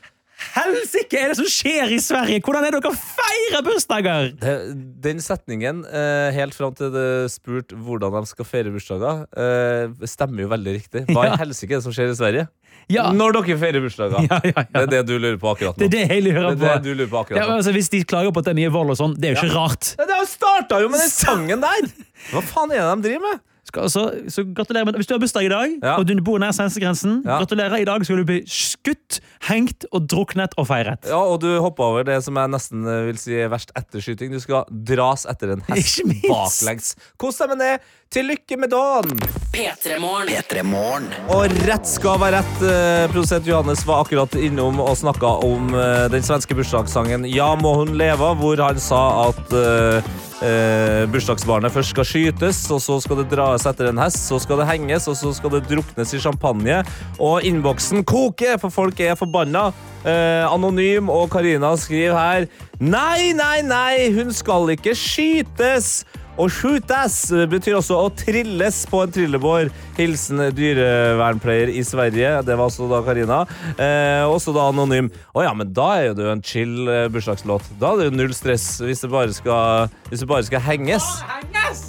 [0.55, 2.39] helsike er det som skjer i Sverige?
[2.45, 4.31] Hvordan er det dere feirer bursdager?
[4.39, 9.87] Det- Den setningen, eh, helt fram til det spurt hvordan de skal feire bursdager, eh,
[10.07, 11.05] stemmer jo veldig riktig.
[11.07, 11.33] Hva Ja.
[11.33, 12.47] i helsike er det som skjer i Sverige?
[12.89, 13.11] Ja.
[13.11, 14.19] Når dere feirer bursdager.
[14.29, 14.63] Ja, ja, ja.
[14.73, 15.77] Det er det du lurer på akkurat nå.
[15.77, 16.83] Det er det jeg lurer Det er på.
[16.83, 18.89] det du lurer på Ja, altså, hvis de klager på at det er mye vold
[18.91, 19.95] og sånn, det er jo ikke rart.
[19.97, 21.91] Det har starta jo med den sangen der!
[22.31, 23.39] Hva faen er det de driver med?
[23.69, 24.03] Skal, så,
[24.33, 25.95] så gratulerer med Hvis du har bursdag i dag, Ja.
[26.01, 27.37] og du bor nær svenskegrensen, Ja.
[27.43, 27.77] gratulerer.
[27.81, 31.05] I dag skal du bli skutt, hengt og druknet og feiret.
[31.09, 34.33] Ja, og du hoppa over det som jeg nesten eh, vil si er verst etterskyting.
[34.33, 36.95] Du skal dras etter en hest baklengs.
[37.21, 37.73] Kos deg med det.
[38.09, 39.19] Til lykke med dagen!
[39.53, 40.29] P3morgen.
[40.31, 41.03] P3 Morgen.
[41.29, 42.61] Og rett skal være rett.
[42.65, 47.75] eh, Produsent Johannes var akkurat innom og snakka om eh, den svenske bursdagssangen 'Ja, må
[47.77, 50.09] hun leve', hvor han sa at eh,
[50.41, 54.57] eh, bursdagsbarnet først skal skytes, og så skal det dras etter en hest, så skal
[54.57, 56.81] det henges, og så skal det druknes i champagne.
[57.19, 59.67] Og innboksen koker, for folk er forbanna.
[60.01, 62.47] Eh, Anonym og Karina skriver her
[62.79, 66.05] Nei, nei, nei, hun skal ikke skytes!
[66.39, 67.15] Å skjutes
[67.51, 69.69] betyr også å trilles på en trillebår.
[69.97, 72.29] Hilsen dyrevernpleier i Sverige.
[72.47, 73.41] Det var også da Karina.
[73.75, 75.09] Eh, også da anonym.
[75.35, 77.67] Å ja, men da er jo det jo en chill eh, bursdagslåt.
[77.81, 81.09] Da er det jo null stress hvis det bare skal, hvis det bare skal henges.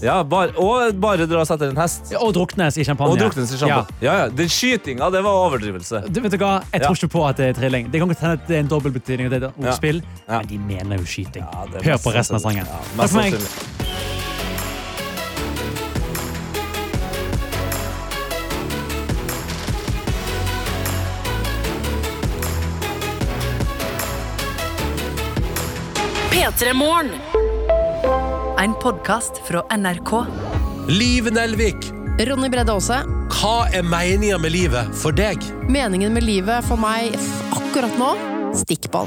[0.03, 2.11] Ja, bare, og bare dras etter en hest.
[2.13, 3.15] Ja, Og druknes i champagne.
[3.15, 4.01] Og druknes i champagne.
[4.03, 4.17] Ja.
[4.25, 6.03] Ja, Den skytinga, det var overdrivelse.
[6.11, 6.57] Du, vet du hva?
[6.75, 6.99] Jeg tror Ja.
[6.99, 7.87] ikke på at det er trilling.
[7.95, 10.41] Det kan godt hende at det er en dobbeltbetydning, og det er et ordspill, Ja.
[10.41, 11.47] men de mener jo skyting.
[11.47, 12.67] Ja, Hør på resten av sangen.
[12.67, 13.80] Ja, Takk for meg.
[26.51, 27.11] P3morgen.
[28.59, 30.27] En podkast fra NRK.
[30.89, 31.77] Liv Nelvik,
[32.19, 32.99] Ronny Bredde Aase.
[33.31, 35.39] hva er meninga med livet for deg?
[35.71, 37.15] Meningen med livet for meg
[37.55, 38.11] akkurat nå
[38.65, 39.07] stikkball.